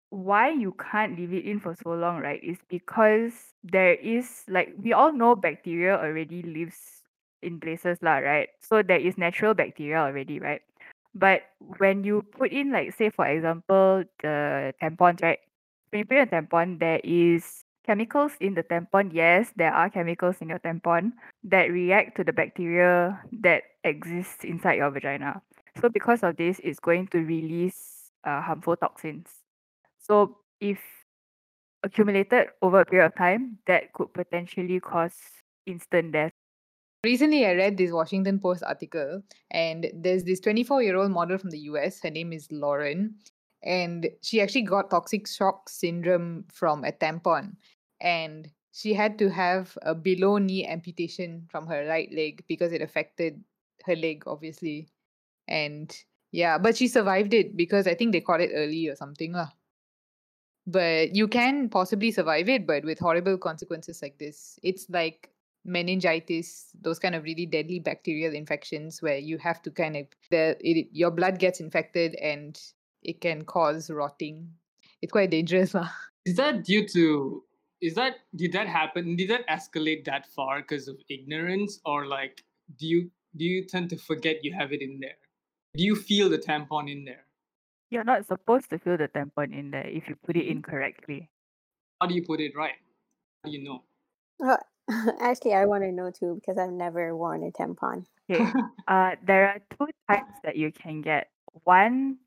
Why 0.09 0.51
you 0.51 0.75
can't 0.91 1.17
leave 1.17 1.33
it 1.33 1.45
in 1.45 1.59
for 1.59 1.75
so 1.75 1.91
long, 1.93 2.19
right, 2.19 2.43
is 2.43 2.57
because 2.67 3.31
there 3.63 3.93
is 3.93 4.43
like 4.49 4.73
we 4.81 4.91
all 4.91 5.13
know 5.13 5.35
bacteria 5.35 5.95
already 5.95 6.41
lives 6.43 7.00
in 7.41 7.59
places 7.59 7.97
lah, 8.01 8.17
right? 8.23 8.49
So 8.59 8.81
there 8.81 8.99
is 8.99 9.17
natural 9.17 9.53
bacteria 9.53 9.97
already, 9.97 10.39
right? 10.39 10.61
But 11.13 11.43
when 11.59 12.03
you 12.03 12.23
put 12.23 12.51
in 12.51 12.71
like 12.71 12.95
say 12.95 13.09
for 13.09 13.27
example 13.27 14.03
the 14.21 14.73
tampons, 14.81 15.21
right? 15.21 15.39
When 15.89 15.99
you 15.99 16.05
put 16.05 16.17
in 16.17 16.27
a 16.27 16.31
tampon, 16.31 16.79
there 16.79 17.01
is 17.03 17.65
chemicals 17.83 18.33
in 18.39 18.53
the 18.53 18.63
tampon. 18.63 19.11
Yes, 19.11 19.51
there 19.55 19.73
are 19.73 19.89
chemicals 19.89 20.37
in 20.39 20.49
your 20.49 20.59
tampon 20.59 21.11
that 21.43 21.71
react 21.71 22.15
to 22.17 22.23
the 22.23 22.31
bacteria 22.31 23.19
that 23.43 23.63
exists 23.83 24.43
inside 24.43 24.79
your 24.79 24.91
vagina. 24.91 25.41
So 25.81 25.89
because 25.89 26.23
of 26.23 26.37
this, 26.37 26.59
it's 26.63 26.79
going 26.79 27.07
to 27.07 27.19
release 27.19 28.11
uh, 28.23 28.41
harmful 28.41 28.75
toxins. 28.77 29.27
So 29.99 30.37
if 30.59 30.79
accumulated 31.83 32.49
over 32.61 32.81
a 32.81 32.85
period 32.85 33.07
of 33.07 33.15
time, 33.15 33.57
that 33.67 33.93
could 33.93 34.13
potentially 34.13 34.79
cause 34.79 35.15
instant 35.65 36.11
death. 36.11 36.33
Recently, 37.03 37.47
I 37.47 37.53
read 37.53 37.77
this 37.77 37.91
Washington 37.91 38.37
Post 38.39 38.61
article, 38.63 39.23
and 39.49 39.89
there's 39.91 40.23
this 40.23 40.39
24 40.39 40.83
year 40.83 40.97
old 40.97 41.09
model 41.09 41.39
from 41.39 41.49
the 41.49 41.57
US. 41.71 41.99
Her 42.03 42.11
name 42.11 42.31
is 42.31 42.47
Lauren, 42.51 43.15
and 43.63 44.07
she 44.21 44.39
actually 44.39 44.61
got 44.61 44.91
toxic 44.91 45.27
shock 45.27 45.67
syndrome 45.67 46.45
from 46.53 46.83
a 46.83 46.91
tampon. 46.91 47.55
And 47.99 48.51
she 48.71 48.93
had 48.93 49.17
to 49.17 49.29
have 49.29 49.75
a 49.81 49.95
below 49.95 50.37
knee 50.37 50.67
amputation 50.67 51.47
from 51.49 51.65
her 51.65 51.87
right 51.87 52.09
leg 52.13 52.43
because 52.47 52.71
it 52.71 52.83
affected 52.83 53.43
her 53.85 53.95
leg, 53.95 54.23
obviously. 54.27 54.87
And 55.47 55.91
yeah, 56.31 56.59
but 56.59 56.77
she 56.77 56.87
survived 56.87 57.33
it 57.33 57.57
because 57.57 57.87
I 57.87 57.95
think 57.95 58.11
they 58.11 58.21
caught 58.21 58.41
it 58.41 58.51
early 58.53 58.87
or 58.87 58.95
something. 58.95 59.33
lah. 59.33 59.49
But 60.67 61.15
you 61.15 61.27
can 61.27 61.67
possibly 61.67 62.11
survive 62.11 62.47
it, 62.47 62.67
but 62.67 62.85
with 62.85 62.99
horrible 62.99 63.39
consequences 63.39 64.03
like 64.03 64.19
this. 64.19 64.59
It's 64.61 64.87
like 64.87 65.31
meningitis, 65.65 66.69
those 66.81 66.99
kind 66.99 67.15
of 67.15 67.23
really 67.23 67.45
deadly 67.45 67.79
bacterial 67.79 68.33
infections 68.33 69.01
where 69.01 69.17
you 69.17 69.37
have 69.37 69.61
to 69.61 69.71
kind 69.71 69.95
of 69.95 70.07
the 70.29 70.57
it, 70.59 70.87
your 70.91 71.11
blood 71.11 71.39
gets 71.39 71.59
infected 71.59 72.15
and 72.15 72.59
it 73.03 73.21
can 73.21 73.43
cause 73.43 73.89
rotting. 73.89 74.49
It's 75.01 75.11
quite 75.11 75.31
dangerous, 75.31 75.73
lah. 75.77 75.89
Is 76.25 76.35
that 76.35 76.63
due 76.65 76.87
to 76.89 77.43
is 77.81 77.95
that 77.95 78.17
did 78.35 78.53
that 78.53 78.67
happen? 78.67 79.15
Did 79.15 79.29
that 79.29 79.47
escalate 79.47 80.05
that 80.05 80.27
far 80.27 80.61
because 80.61 80.87
of 80.87 80.97
ignorance, 81.09 81.79
or 81.85 82.05
like 82.05 82.43
do 82.77 82.87
you 82.87 83.09
do 83.35 83.45
you 83.45 83.65
tend 83.65 83.89
to 83.89 83.97
forget 83.97 84.43
you 84.43 84.53
have 84.53 84.71
it 84.71 84.81
in 84.81 84.99
there? 84.99 85.17
Do 85.75 85.83
you 85.83 85.95
feel 85.95 86.29
the 86.29 86.37
tampon 86.37 86.91
in 86.91 87.05
there? 87.05 87.25
You're 87.89 88.03
not 88.03 88.25
supposed 88.25 88.69
to 88.69 88.79
feel 88.79 88.97
the 88.97 89.07
tampon 89.07 89.57
in 89.57 89.71
there 89.71 89.87
if 89.87 90.07
you 90.07 90.15
put 90.15 90.35
it 90.37 90.43
mm-hmm. 90.43 90.57
in 90.57 90.61
correctly. 90.61 91.29
How 91.99 92.07
do 92.07 92.15
you 92.15 92.23
put 92.23 92.39
it 92.39 92.55
right? 92.55 92.79
How 93.43 93.49
do 93.49 93.57
you 93.57 93.63
know? 93.63 93.83
Oh, 94.41 94.57
actually, 95.21 95.53
I 95.53 95.65
want 95.65 95.83
to 95.83 95.91
know 95.91 96.11
too 96.11 96.35
because 96.35 96.57
I've 96.57 96.71
never 96.71 97.15
worn 97.15 97.43
a 97.43 97.51
tampon. 97.51 98.05
Okay. 98.29 98.45
uh, 98.87 99.15
there 99.23 99.47
are 99.47 99.59
two 99.77 99.87
types 100.09 100.39
that 100.43 100.55
you 100.55 100.71
can 100.71 101.01
get. 101.01 101.29
One 101.63 102.17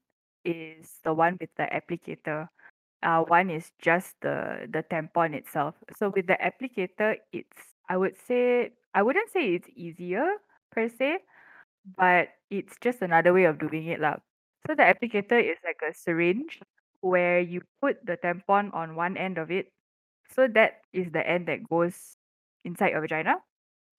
is 0.44 1.00
the 1.05 1.12
one 1.12 1.37
with 1.40 1.50
the 1.57 1.68
applicator. 1.68 2.48
Uh, 3.03 3.20
one 3.29 3.50
is 3.50 3.70
just 3.81 4.16
the 4.22 4.68
the 4.70 4.83
tampon 4.83 5.35
itself. 5.35 5.74
So 5.96 6.09
with 6.09 6.27
the 6.27 6.38
applicator, 6.40 7.16
it's 7.33 7.77
I 7.88 7.96
would 7.96 8.16
say 8.16 8.72
I 8.94 9.03
wouldn't 9.03 9.31
say 9.31 9.55
it's 9.55 9.68
easier 9.77 10.40
per 10.72 10.88
se, 10.88 11.18
but 11.96 12.29
it's 12.50 12.77
just 12.81 13.03
another 13.03 13.33
way 13.33 13.44
of 13.44 13.59
doing 13.59 13.87
it 13.88 14.00
lah. 14.00 14.16
So 14.66 14.74
the 14.74 14.88
applicator 14.88 15.37
is 15.37 15.61
like 15.64 15.81
a 15.85 15.92
syringe 15.92 16.61
where 17.05 17.40
you 17.40 17.61
put 17.85 18.00
the 18.07 18.16
tampon 18.16 18.72
on 18.72 18.96
one 18.96 19.16
end 19.16 19.37
of 19.37 19.50
it. 19.50 19.68
So 20.33 20.48
that 20.57 20.81
is 20.92 21.12
the 21.12 21.20
end 21.20 21.48
that 21.53 21.68
goes 21.68 22.13
inside 22.64 22.90
your 22.90 23.00
vagina. 23.00 23.37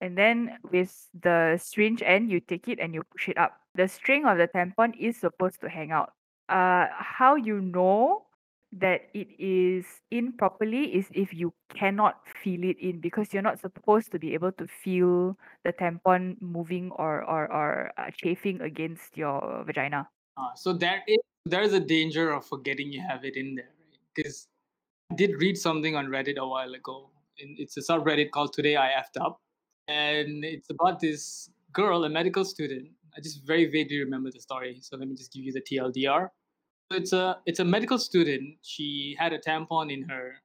And 0.00 0.16
then 0.16 0.58
with 0.70 0.92
the 1.18 1.58
syringe 1.62 2.02
end, 2.04 2.30
you 2.30 2.40
take 2.40 2.68
it 2.68 2.78
and 2.78 2.92
you 2.94 3.02
push 3.12 3.28
it 3.28 3.38
up. 3.38 3.56
The 3.74 3.88
string 3.88 4.26
of 4.26 4.36
the 4.38 4.48
tampon 4.48 4.92
is 4.98 5.16
supposed 5.16 5.60
to 5.62 5.68
hang 5.68 5.90
out. 5.90 6.12
Uh, 6.48 6.86
how 6.92 7.34
you 7.34 7.60
know 7.60 8.26
that 8.72 9.08
it 9.14 9.28
is 9.38 9.86
in 10.10 10.32
properly 10.32 10.94
is 10.94 11.06
if 11.12 11.32
you 11.32 11.52
cannot 11.74 12.20
feel 12.42 12.62
it 12.64 12.76
in 12.78 13.00
because 13.00 13.32
you're 13.32 13.42
not 13.42 13.58
supposed 13.58 14.12
to 14.12 14.18
be 14.18 14.34
able 14.34 14.52
to 14.52 14.66
feel 14.66 15.36
the 15.64 15.72
tampon 15.72 16.36
moving 16.40 16.90
or 16.92 17.24
or 17.24 17.50
or 17.50 17.92
uh, 17.96 18.10
chafing 18.12 18.60
against 18.60 19.16
your 19.16 19.64
vagina. 19.64 20.06
Uh, 20.36 20.52
so 20.54 20.72
there 20.72 21.02
is 21.08 21.18
there 21.46 21.62
is 21.62 21.72
a 21.72 21.80
danger 21.80 22.32
of 22.32 22.44
forgetting 22.44 22.92
you 22.92 23.00
have 23.00 23.24
it 23.24 23.36
in 23.36 23.54
there, 23.54 23.70
Because 24.14 24.48
I 25.10 25.14
did 25.14 25.40
read 25.40 25.56
something 25.56 25.94
on 25.96 26.08
Reddit 26.08 26.36
a 26.36 26.46
while 26.46 26.74
ago. 26.74 27.08
And 27.38 27.58
it's 27.58 27.76
a 27.76 27.80
subreddit 27.80 28.30
called 28.30 28.52
Today 28.52 28.76
I 28.76 28.92
Effed 28.98 29.20
Up, 29.20 29.40
and 29.88 30.44
it's 30.44 30.70
about 30.70 31.00
this 31.00 31.50
girl, 31.72 32.04
a 32.04 32.08
medical 32.08 32.44
student. 32.44 32.88
I 33.16 33.20
just 33.20 33.46
very 33.46 33.66
vaguely 33.66 33.98
remember 33.98 34.30
the 34.30 34.40
story, 34.40 34.78
so 34.80 34.96
let 34.96 35.08
me 35.08 35.14
just 35.14 35.32
give 35.32 35.44
you 35.44 35.52
the 35.52 35.60
TLDR. 35.60 36.30
So 36.90 36.96
it's 36.96 37.12
a 37.12 37.38
it's 37.44 37.60
a 37.60 37.64
medical 37.64 37.98
student. 37.98 38.56
She 38.62 39.16
had 39.18 39.32
a 39.32 39.38
tampon 39.38 39.92
in 39.92 40.08
her 40.08 40.36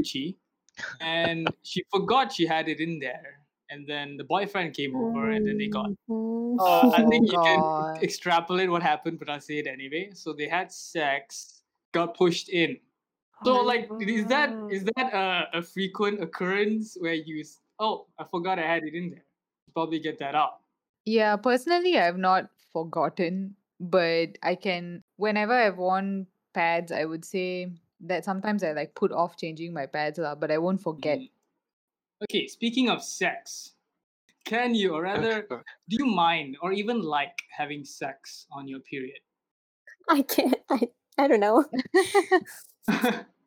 Gucci, 0.00 0.36
and 1.00 1.48
she 1.62 1.84
forgot 1.92 2.32
she 2.32 2.46
had 2.46 2.68
it 2.68 2.80
in 2.80 2.98
there. 2.98 3.40
And 3.68 3.86
then 3.86 4.16
the 4.16 4.24
boyfriend 4.24 4.74
came 4.74 4.94
over, 4.94 5.30
and 5.30 5.46
then 5.46 5.58
they 5.58 5.66
got. 5.66 5.90
Uh, 6.08 6.90
I 6.90 7.04
think 7.10 7.30
you 7.30 7.38
can 7.38 7.96
extrapolate 8.02 8.70
what 8.70 8.82
happened, 8.82 9.18
but 9.18 9.28
I'll 9.28 9.40
say 9.40 9.58
it 9.58 9.66
anyway. 9.66 10.10
So 10.14 10.32
they 10.32 10.48
had 10.48 10.72
sex, 10.72 11.62
got 11.92 12.16
pushed 12.16 12.48
in. 12.48 12.78
So 13.44 13.62
like, 13.62 13.88
is 14.00 14.26
that 14.26 14.50
is 14.70 14.84
that 14.96 15.12
a, 15.12 15.58
a 15.58 15.62
frequent 15.62 16.22
occurrence 16.22 16.96
where 16.98 17.14
you? 17.14 17.44
Oh, 17.78 18.06
I 18.18 18.24
forgot 18.24 18.58
I 18.58 18.66
had 18.66 18.84
it 18.84 18.94
in 18.94 19.10
there. 19.10 19.24
Probably 19.74 19.98
get 19.98 20.18
that 20.20 20.34
out. 20.34 20.60
Yeah, 21.04 21.36
personally, 21.36 21.98
I've 21.98 22.18
not 22.18 22.48
forgotten, 22.72 23.54
but 23.78 24.38
I 24.42 24.54
can, 24.54 25.04
whenever 25.16 25.52
I've 25.52 25.76
worn 25.76 26.26
pads, 26.52 26.90
I 26.90 27.04
would 27.04 27.24
say 27.24 27.70
that 28.00 28.24
sometimes 28.24 28.64
I 28.64 28.72
like 28.72 28.94
put 28.94 29.12
off 29.12 29.36
changing 29.36 29.72
my 29.72 29.86
pads, 29.86 30.18
lah, 30.18 30.34
but 30.34 30.50
I 30.50 30.58
won't 30.58 30.82
forget. 30.82 31.18
Mm. 31.18 31.30
Okay, 32.24 32.46
speaking 32.48 32.88
of 32.88 33.04
sex, 33.04 33.72
can 34.44 34.74
you 34.74 34.94
or 34.94 35.02
rather 35.02 35.46
do 35.88 35.96
you 35.96 36.06
mind 36.06 36.56
or 36.62 36.72
even 36.72 37.02
like 37.02 37.36
having 37.50 37.84
sex 37.84 38.46
on 38.50 38.66
your 38.66 38.80
period? 38.80 39.20
I 40.08 40.22
can't. 40.22 40.56
I 40.70 40.88
I 41.18 41.28
don't 41.28 41.40
know. 41.40 41.64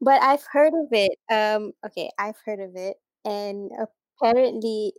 But 0.00 0.22
I've 0.22 0.44
heard 0.52 0.74
of 0.74 0.88
it. 0.92 1.18
Um, 1.30 1.72
okay, 1.86 2.10
I've 2.18 2.38
heard 2.44 2.60
of 2.60 2.76
it, 2.76 2.96
and 3.24 3.70
apparently 4.20 4.94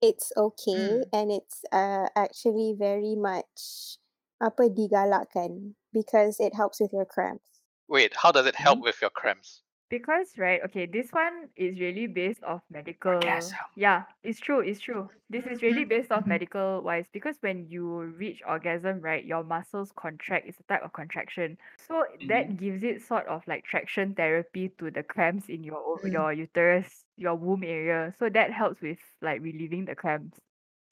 it's 0.00 0.32
okay, 0.36 1.02
Mm. 1.02 1.12
and 1.12 1.30
it's 1.32 1.62
uh 1.72 2.08
actually 2.16 2.74
very 2.78 3.14
much 3.16 3.98
apa 4.42 4.68
digalakkan 4.68 5.74
because 5.92 6.40
it 6.40 6.54
helps 6.54 6.80
with 6.80 6.92
your 6.92 7.06
cramps. 7.06 7.60
Wait, 7.86 8.12
how 8.16 8.32
does 8.32 8.44
it 8.46 8.56
help 8.56 8.80
Mhm. 8.80 8.82
with 8.82 9.00
your 9.00 9.10
cramps? 9.10 9.62
Because 9.92 10.32
right, 10.38 10.56
okay, 10.64 10.86
this 10.86 11.12
one 11.12 11.52
is 11.54 11.78
really 11.78 12.06
based 12.06 12.40
off 12.48 12.64
medical. 12.72 13.12
Orgasm. 13.20 13.58
Yeah, 13.76 14.08
it's 14.24 14.40
true, 14.40 14.60
it's 14.64 14.80
true. 14.80 15.10
This 15.28 15.44
is 15.44 15.60
really 15.60 15.84
mm-hmm, 15.84 16.00
based 16.00 16.10
off 16.10 16.24
Mhm. 16.24 16.32
medical 16.32 16.80
wise 16.80 17.04
because 17.12 17.36
when 17.44 17.68
you 17.68 18.08
reach 18.16 18.40
orgasm, 18.48 19.04
right, 19.04 19.22
your 19.22 19.44
muscles 19.44 19.92
contract. 19.92 20.48
It's 20.48 20.56
a 20.60 20.62
type 20.64 20.80
of 20.80 20.96
contraction. 20.96 21.58
So 21.76 22.08
mm-hmm. 22.08 22.28
that 22.32 22.56
gives 22.56 22.82
it 22.82 23.04
sort 23.04 23.28
of 23.28 23.44
like 23.46 23.68
traction 23.68 24.14
therapy 24.16 24.72
to 24.80 24.88
the 24.90 25.02
cramps 25.04 25.52
in 25.52 25.60
your 25.62 25.76
o- 25.76 26.00
mm-hmm. 26.00 26.08
your 26.08 26.32
uterus, 26.32 27.04
your 27.20 27.36
womb 27.36 27.62
area. 27.62 28.16
So 28.18 28.32
that 28.32 28.48
helps 28.50 28.80
with 28.80 28.98
like 29.20 29.44
relieving 29.44 29.84
the 29.84 29.94
cramps. 29.94 30.40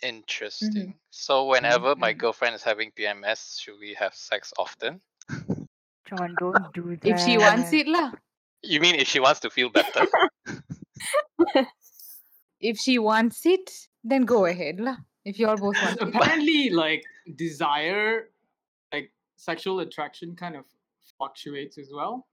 Interesting. 0.03 0.93
So 1.09 1.49
whenever 1.49 1.97
my 1.97 2.13
girlfriend 2.13 2.55
is 2.55 2.63
having 2.63 2.93
PMS, 2.93 3.65
should 3.65 3.81
we 3.81 3.97
have 3.97 4.13
sex 4.13 4.53
often? 4.61 5.01
Jon, 6.05 6.37
don't 6.37 6.69
do 6.75 6.97
that. 7.01 7.09
If 7.09 7.21
she 7.25 7.39
wants 7.45 7.73
it, 7.73 7.89
lah. 7.89 8.13
You 8.63 8.81
mean 8.81 8.95
if 8.95 9.09
she 9.09 9.21
wants 9.21 9.41
to 9.41 9.51
feel 9.51 9.71
better? 9.71 10.07
If 12.61 12.77
she 12.77 12.99
wants 12.99 13.47
it, 13.47 13.71
then 14.05 14.23
go 14.29 14.45
ahead, 14.45 14.81
lah. 14.81 14.97
If 15.25 15.39
you 15.39 15.49
all 15.49 15.57
both 15.57 15.81
want 15.83 15.97
it. 16.01 16.09
Apparently, 16.15 16.71
like 16.71 17.03
desire, 17.37 18.29
like 18.93 19.13
sexual 19.37 19.81
attraction, 19.81 20.37
kind 20.37 20.57
of 20.57 20.65
fluctuates 21.17 21.79
as 21.79 21.91
well. 21.93 22.27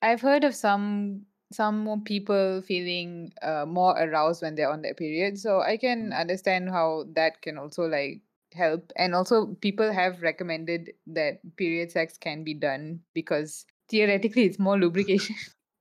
I've 0.00 0.20
heard 0.20 0.44
of 0.44 0.54
some 0.54 1.26
some 1.52 1.78
more 1.84 2.00
people 2.00 2.60
feeling 2.62 3.32
uh, 3.42 3.66
more 3.68 3.94
aroused 4.00 4.42
when 4.42 4.54
they're 4.56 4.70
on 4.70 4.82
their 4.82 4.94
period, 4.94 5.38
so 5.38 5.60
I 5.60 5.76
can 5.76 6.10
Mm. 6.10 6.20
understand 6.20 6.70
how 6.70 7.04
that 7.12 7.42
can 7.42 7.58
also 7.58 7.84
like 7.86 8.22
help. 8.54 8.92
And 8.96 9.14
also, 9.14 9.54
people 9.60 9.92
have 9.92 10.22
recommended 10.22 10.92
that 11.08 11.40
period 11.56 11.92
sex 11.92 12.16
can 12.16 12.44
be 12.44 12.54
done 12.54 13.00
because 13.12 13.66
theoretically 13.90 14.44
it's 14.44 14.58
more 14.58 14.78
lubrication. 14.80 15.36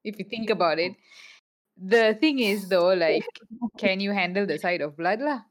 If 0.06 0.20
you 0.20 0.26
think 0.26 0.50
about 0.50 0.80
it, 0.80 0.94
the 1.76 2.16
thing 2.22 2.40
is 2.40 2.70
though, 2.70 2.94
like, 2.94 3.26
can 3.78 4.00
you 4.00 4.12
handle 4.12 4.46
the 4.46 4.58
sight 4.58 4.80
of 4.82 4.96
blood, 4.96 5.20
lah? 5.20 5.42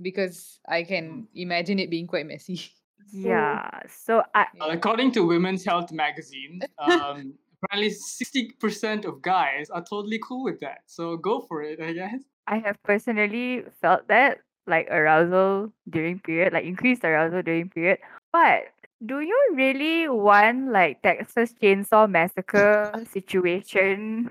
Because 0.00 0.60
I 0.68 0.84
can 0.84 1.26
imagine 1.34 1.78
it 1.78 1.90
being 1.90 2.06
quite 2.06 2.26
messy. 2.26 2.60
Yeah. 3.12 3.82
So 3.90 4.22
I 4.32 4.46
Uh, 4.56 4.72
according 4.72 5.12
to 5.12 5.26
Women's 5.26 5.66
Health 5.66 5.92
magazine, 5.92 6.64
um, 6.78 7.34
apparently 7.60 7.90
sixty 7.92 8.56
percent 8.56 9.04
of 9.04 9.20
guys 9.20 9.68
are 9.68 9.84
totally 9.84 10.16
cool 10.22 10.44
with 10.48 10.64
that. 10.64 10.86
So 10.86 11.18
go 11.18 11.44
for 11.44 11.60
it, 11.60 11.76
I 11.82 11.92
guess. 11.92 12.24
I 12.46 12.58
have 12.64 12.80
personally 12.88 13.68
felt 13.82 14.08
that 14.08 14.40
like 14.66 14.88
arousal 14.88 15.74
during 15.90 16.20
period, 16.24 16.54
like 16.54 16.64
increased 16.64 17.04
arousal 17.04 17.42
during 17.42 17.68
period. 17.68 17.98
But 18.32 18.72
do 19.04 19.20
you 19.20 19.40
really 19.54 20.08
want 20.08 20.70
like 20.72 21.02
Texas 21.02 21.52
Chainsaw 21.60 22.08
Massacre 22.08 22.92
situation? 23.12 24.28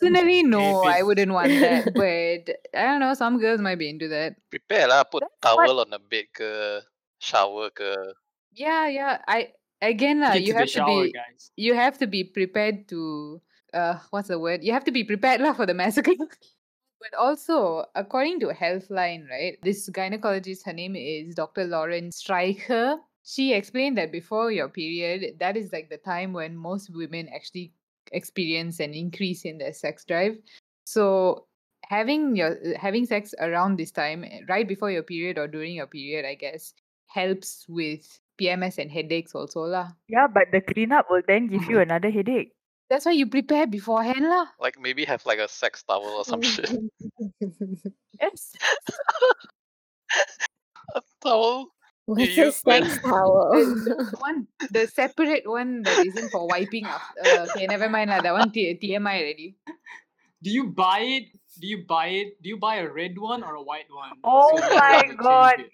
Personally, 0.00 0.42
no, 0.42 0.82
I 0.82 1.02
wouldn't 1.02 1.30
want 1.32 1.48
that. 1.62 1.94
But 1.94 2.56
I 2.74 2.82
don't 2.90 2.98
know, 3.00 3.14
some 3.14 3.38
girls 3.38 3.60
might 3.60 3.78
be 3.78 3.88
into 3.88 4.08
that. 4.08 4.34
Prepare 4.50 4.88
lah, 4.88 5.04
put 5.04 5.22
That's 5.22 5.54
what- 5.56 5.66
towel 5.66 5.80
on 5.80 5.90
the 5.90 6.00
bed 6.02 6.26
ke, 6.34 6.82
shower 7.22 7.70
ke. 7.70 7.94
Yeah, 8.52 8.88
yeah. 8.88 9.18
I 9.28 9.52
again 9.80 10.20
lah. 10.20 10.34
Get 10.34 10.42
You 10.42 10.46
to 10.46 10.52
the 10.52 10.58
have 10.58 10.68
to 10.68 10.72
shower, 10.74 11.04
be 11.06 11.12
guys. 11.12 11.50
you 11.56 11.72
have 11.74 11.96
to 12.02 12.06
be 12.06 12.24
prepared 12.24 12.88
to 12.90 13.40
uh 13.72 13.96
what's 14.10 14.28
the 14.28 14.38
word? 14.38 14.62
You 14.66 14.72
have 14.74 14.84
to 14.84 14.92
be 14.92 15.04
prepared 15.06 15.40
lah 15.40 15.54
for 15.54 15.64
the 15.64 15.74
massacre. 15.74 16.18
but 17.02 17.12
also, 17.18 17.86
according 17.94 18.40
to 18.42 18.50
Healthline, 18.50 19.30
right? 19.30 19.56
This 19.62 19.88
gynecologist, 19.88 20.66
her 20.66 20.74
name 20.74 20.94
is 20.98 21.34
Dr. 21.34 21.64
Lauren 21.64 22.10
Streicher. 22.10 22.98
She 23.24 23.52
explained 23.54 23.96
that 23.98 24.10
before 24.10 24.50
your 24.50 24.68
period, 24.68 25.38
that 25.38 25.56
is 25.56 25.72
like 25.72 25.90
the 25.90 25.98
time 25.98 26.32
when 26.32 26.56
most 26.56 26.90
women 26.94 27.28
actually 27.34 27.72
experience 28.10 28.80
an 28.80 28.94
increase 28.94 29.44
in 29.44 29.58
their 29.58 29.72
sex 29.72 30.04
drive. 30.04 30.36
So 30.84 31.46
having 31.86 32.34
your 32.34 32.58
having 32.76 33.06
sex 33.06 33.34
around 33.38 33.78
this 33.78 33.90
time, 33.90 34.24
eh, 34.24 34.40
right 34.48 34.66
before 34.66 34.90
your 34.90 35.02
period 35.04 35.38
or 35.38 35.46
during 35.46 35.74
your 35.74 35.86
period, 35.86 36.24
I 36.24 36.34
guess, 36.34 36.74
helps 37.06 37.66
with 37.68 38.02
PMS 38.40 38.78
and 38.78 38.90
headaches 38.90 39.34
also 39.34 39.60
lah. 39.70 39.92
Yeah, 40.08 40.26
but 40.26 40.50
the 40.50 40.60
cleanup 40.60 41.06
will 41.10 41.22
then 41.26 41.46
give 41.46 41.64
you 41.70 41.78
another 41.78 42.10
headache. 42.10 42.52
That's 42.90 43.06
why 43.06 43.12
you 43.12 43.26
prepare 43.26 43.66
beforehand 43.66 44.26
lah. 44.28 44.46
Like 44.58 44.76
maybe 44.80 45.04
have 45.06 45.24
like 45.24 45.38
a 45.38 45.48
sex 45.48 45.82
towel 45.86 46.20
or 46.20 46.24
some 46.24 46.42
shit. 46.52 46.68
Yes. 48.20 48.52
A 50.94 51.00
towel. 51.24 51.72
What's 52.06 52.36
you 52.36 52.48
a 52.48 52.52
sex 52.52 52.98
towel? 52.98 53.52
The 53.54 54.16
one, 54.18 54.48
the 54.70 54.86
separate 54.88 55.46
one 55.46 55.82
that 55.82 56.04
isn't 56.06 56.30
for 56.30 56.46
wiping 56.48 56.84
up. 56.84 57.00
Uh, 57.24 57.46
okay, 57.50 57.66
never 57.66 57.88
mind 57.88 58.10
lah. 58.10 58.20
That 58.20 58.34
one 58.34 58.50
T- 58.50 58.74
TMI 58.74 59.22
already. 59.22 59.54
Do 60.42 60.50
you 60.50 60.66
buy 60.74 61.00
it? 61.00 61.24
Do 61.60 61.66
you 61.68 61.86
buy 61.86 62.08
it? 62.08 62.42
Do 62.42 62.48
you 62.48 62.56
buy 62.58 62.82
a 62.82 62.90
red 62.90 63.16
one 63.18 63.44
or 63.44 63.54
a 63.54 63.62
white 63.62 63.86
one? 63.88 64.18
Oh 64.24 64.50
So 64.58 64.66
you 64.66 64.74
my 64.74 65.02
god, 65.16 65.56
guys. 65.58 65.66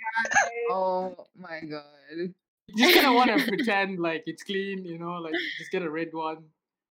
Oh 0.68 1.26
my 1.34 1.60
god. 1.64 2.34
You 2.68 2.76
just 2.76 2.94
kind 2.94 3.06
of 3.06 3.14
want 3.14 3.32
to 3.32 3.40
pretend 3.48 3.98
like 3.98 4.24
it's 4.26 4.42
clean, 4.42 4.84
you 4.84 4.98
know, 4.98 5.16
like 5.24 5.32
just 5.56 5.70
get 5.70 5.80
a 5.80 5.90
red 5.90 6.12
one. 6.12 6.44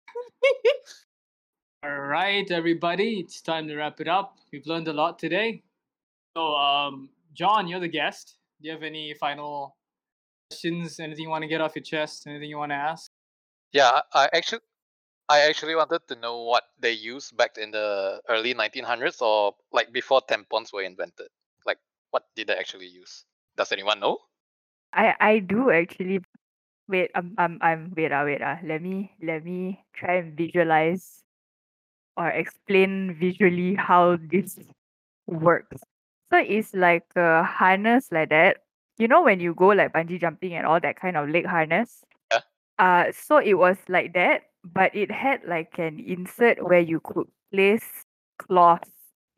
All 1.84 2.00
right, 2.00 2.50
everybody, 2.50 3.20
it's 3.20 3.42
time 3.42 3.68
to 3.68 3.76
wrap 3.76 4.00
it 4.00 4.08
up. 4.08 4.38
We've 4.50 4.66
learned 4.66 4.88
a 4.88 4.92
lot 4.94 5.18
today. 5.18 5.62
So, 6.36 6.56
um, 6.56 7.10
Jon, 7.34 7.68
you're 7.68 7.78
the 7.80 7.88
guest. 7.88 8.37
Do 8.60 8.68
you 8.68 8.72
have 8.72 8.82
any 8.82 9.14
final 9.14 9.76
questions? 10.50 10.98
Anything 10.98 11.24
you 11.24 11.30
want 11.30 11.42
to 11.42 11.48
get 11.48 11.60
off 11.60 11.76
your 11.76 11.82
chest? 11.82 12.26
Anything 12.26 12.50
you 12.50 12.58
want 12.58 12.72
to 12.72 12.76
ask? 12.76 13.10
Yeah, 13.72 14.00
I 14.12 14.24
I 14.24 14.28
actually 14.32 14.64
I 15.28 15.40
actually 15.40 15.76
wanted 15.76 16.08
to 16.08 16.16
know 16.16 16.42
what 16.42 16.64
they 16.80 16.92
used 16.92 17.36
back 17.36 17.58
in 17.58 17.70
the 17.70 18.20
early 18.28 18.54
1900s 18.54 19.20
or 19.20 19.54
like 19.72 19.92
before 19.92 20.22
tampons 20.22 20.72
were 20.72 20.82
invented. 20.82 21.28
Like 21.66 21.78
what 22.10 22.24
did 22.34 22.48
they 22.48 22.56
actually 22.56 22.88
use? 22.88 23.24
Does 23.56 23.70
anyone 23.72 24.00
know? 24.00 24.18
I 24.92 25.14
I 25.20 25.38
do 25.40 25.70
actually. 25.70 26.20
Wait, 26.88 27.10
I'm 27.14 27.34
I'm 27.36 27.58
I'm 27.60 27.92
wait 27.94 28.10
ah 28.10 28.24
wait 28.24 28.40
ah. 28.40 28.58
Let 28.64 28.80
me 28.80 29.12
let 29.22 29.44
me 29.44 29.84
try 29.92 30.24
and 30.24 30.32
visualize 30.32 31.22
or 32.16 32.28
explain 32.32 33.14
visually 33.20 33.76
how 33.76 34.16
this 34.16 34.58
works. 35.28 35.84
So 36.30 36.38
it's 36.38 36.74
like 36.74 37.06
a 37.16 37.42
harness 37.44 38.12
like 38.12 38.30
that. 38.30 38.58
You 38.98 39.08
know 39.08 39.22
when 39.22 39.40
you 39.40 39.54
go 39.54 39.68
like 39.68 39.92
bungee 39.92 40.20
jumping 40.20 40.54
and 40.54 40.66
all 40.66 40.80
that 40.80 40.96
kind 41.00 41.16
of 41.16 41.28
leg 41.28 41.46
harness? 41.46 42.04
Yeah. 42.30 42.40
Uh 42.78 43.12
so 43.12 43.38
it 43.38 43.54
was 43.54 43.78
like 43.88 44.12
that, 44.14 44.50
but 44.64 44.94
it 44.94 45.10
had 45.10 45.44
like 45.44 45.78
an 45.78 46.00
insert 46.00 46.62
where 46.62 46.80
you 46.80 47.00
could 47.00 47.26
place 47.52 48.04
cloth 48.38 48.84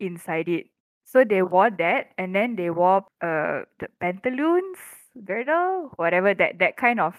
inside 0.00 0.48
it. 0.48 0.66
So 1.04 1.24
they 1.24 1.42
wore 1.42 1.70
that 1.70 2.12
and 2.18 2.34
then 2.34 2.56
they 2.56 2.70
wore 2.70 3.06
uh 3.22 3.64
the 3.78 3.88
pantaloons, 4.00 4.78
girdle, 5.24 5.92
whatever 5.96 6.34
that 6.34 6.58
that 6.58 6.76
kind 6.76 7.00
of 7.00 7.14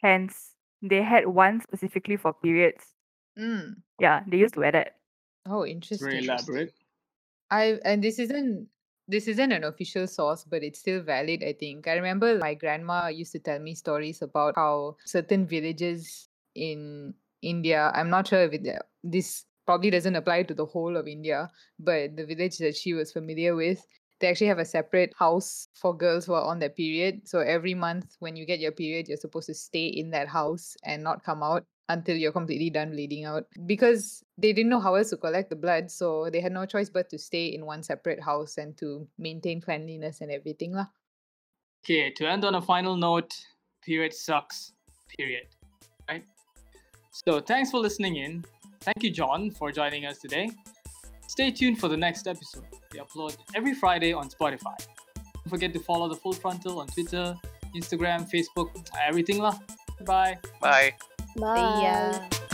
pants. 0.00 0.52
They 0.82 1.02
had 1.02 1.26
one 1.26 1.60
specifically 1.62 2.16
for 2.16 2.32
periods. 2.34 2.84
Mm. 3.38 3.82
Yeah, 3.98 4.22
they 4.26 4.36
used 4.38 4.54
to 4.54 4.60
wear 4.60 4.72
that. 4.72 4.96
Oh, 5.46 5.64
interesting. 5.64 6.08
very 6.08 6.24
elaborate. 6.24 6.74
I 7.50 7.78
and 7.84 8.02
this 8.02 8.18
isn't 8.18 8.68
this 9.08 9.28
isn't 9.28 9.52
an 9.52 9.64
official 9.64 10.06
source, 10.06 10.44
but 10.44 10.62
it's 10.62 10.80
still 10.80 11.02
valid, 11.02 11.42
I 11.44 11.52
think. 11.52 11.86
I 11.86 11.94
remember 11.94 12.38
my 12.38 12.54
grandma 12.54 13.08
used 13.08 13.32
to 13.32 13.38
tell 13.38 13.58
me 13.58 13.74
stories 13.74 14.22
about 14.22 14.54
how 14.56 14.96
certain 15.04 15.46
villages 15.46 16.28
in 16.54 17.14
India, 17.42 17.92
I'm 17.94 18.10
not 18.10 18.28
sure 18.28 18.40
if 18.40 18.52
it, 18.52 18.66
uh, 18.66 18.78
this 19.04 19.44
probably 19.66 19.90
doesn't 19.90 20.16
apply 20.16 20.44
to 20.44 20.54
the 20.54 20.66
whole 20.66 20.96
of 20.96 21.06
India, 21.06 21.50
but 21.78 22.16
the 22.16 22.26
village 22.26 22.58
that 22.58 22.76
she 22.76 22.94
was 22.94 23.12
familiar 23.12 23.54
with, 23.54 23.84
they 24.20 24.28
actually 24.28 24.46
have 24.46 24.58
a 24.58 24.64
separate 24.64 25.12
house 25.18 25.68
for 25.74 25.96
girls 25.96 26.24
who 26.24 26.32
are 26.32 26.44
on 26.44 26.58
their 26.58 26.70
period. 26.70 27.28
So 27.28 27.40
every 27.40 27.74
month 27.74 28.16
when 28.18 28.34
you 28.36 28.46
get 28.46 28.60
your 28.60 28.72
period, 28.72 29.08
you're 29.08 29.18
supposed 29.18 29.46
to 29.46 29.54
stay 29.54 29.86
in 29.86 30.10
that 30.10 30.28
house 30.28 30.76
and 30.84 31.02
not 31.02 31.22
come 31.22 31.42
out 31.42 31.64
until 31.88 32.16
you're 32.16 32.32
completely 32.32 32.70
done 32.70 32.90
bleeding 32.90 33.24
out 33.24 33.46
because 33.66 34.24
they 34.36 34.52
didn't 34.52 34.70
know 34.70 34.80
how 34.80 34.94
else 34.94 35.10
to 35.10 35.16
collect 35.16 35.50
the 35.50 35.56
blood 35.56 35.90
so 35.90 36.28
they 36.30 36.40
had 36.40 36.52
no 36.52 36.66
choice 36.66 36.90
but 36.90 37.08
to 37.08 37.18
stay 37.18 37.46
in 37.46 37.64
one 37.64 37.82
separate 37.82 38.20
house 38.20 38.58
and 38.58 38.76
to 38.76 39.06
maintain 39.18 39.60
cleanliness 39.60 40.20
and 40.20 40.30
everything 40.30 40.72
lah. 40.72 40.86
Okay, 41.84 42.10
to 42.10 42.26
end 42.26 42.44
on 42.44 42.56
a 42.56 42.60
final 42.60 42.96
note, 42.96 43.32
period 43.82 44.12
sucks. 44.12 44.72
Period. 45.16 45.46
Right? 46.08 46.24
So 47.12 47.40
thanks 47.40 47.70
for 47.70 47.78
listening 47.78 48.16
in. 48.16 48.44
Thank 48.80 49.02
you, 49.02 49.10
Jon, 49.10 49.50
for 49.50 49.70
joining 49.70 50.06
us 50.06 50.18
today. 50.18 50.50
Stay 51.28 51.50
tuned 51.50 51.78
for 51.78 51.88
the 51.88 51.96
next 51.96 52.26
episode. 52.26 52.66
We 52.92 52.98
upload 52.98 53.36
every 53.54 53.74
Friday 53.74 54.12
on 54.12 54.28
Spotify. 54.28 54.76
Don't 55.34 55.50
forget 55.50 55.72
to 55.72 55.80
follow 55.80 56.08
the 56.08 56.16
Full 56.16 56.32
Frontal 56.32 56.80
on 56.80 56.88
Twitter, 56.88 57.36
Instagram, 57.74 58.28
Facebook, 58.30 58.70
everything 59.06 59.38
lah. 59.38 59.58
Bye. 60.04 60.38
Bye. 60.60 60.94
Bye. 61.36 61.82
ya. 61.84 62.45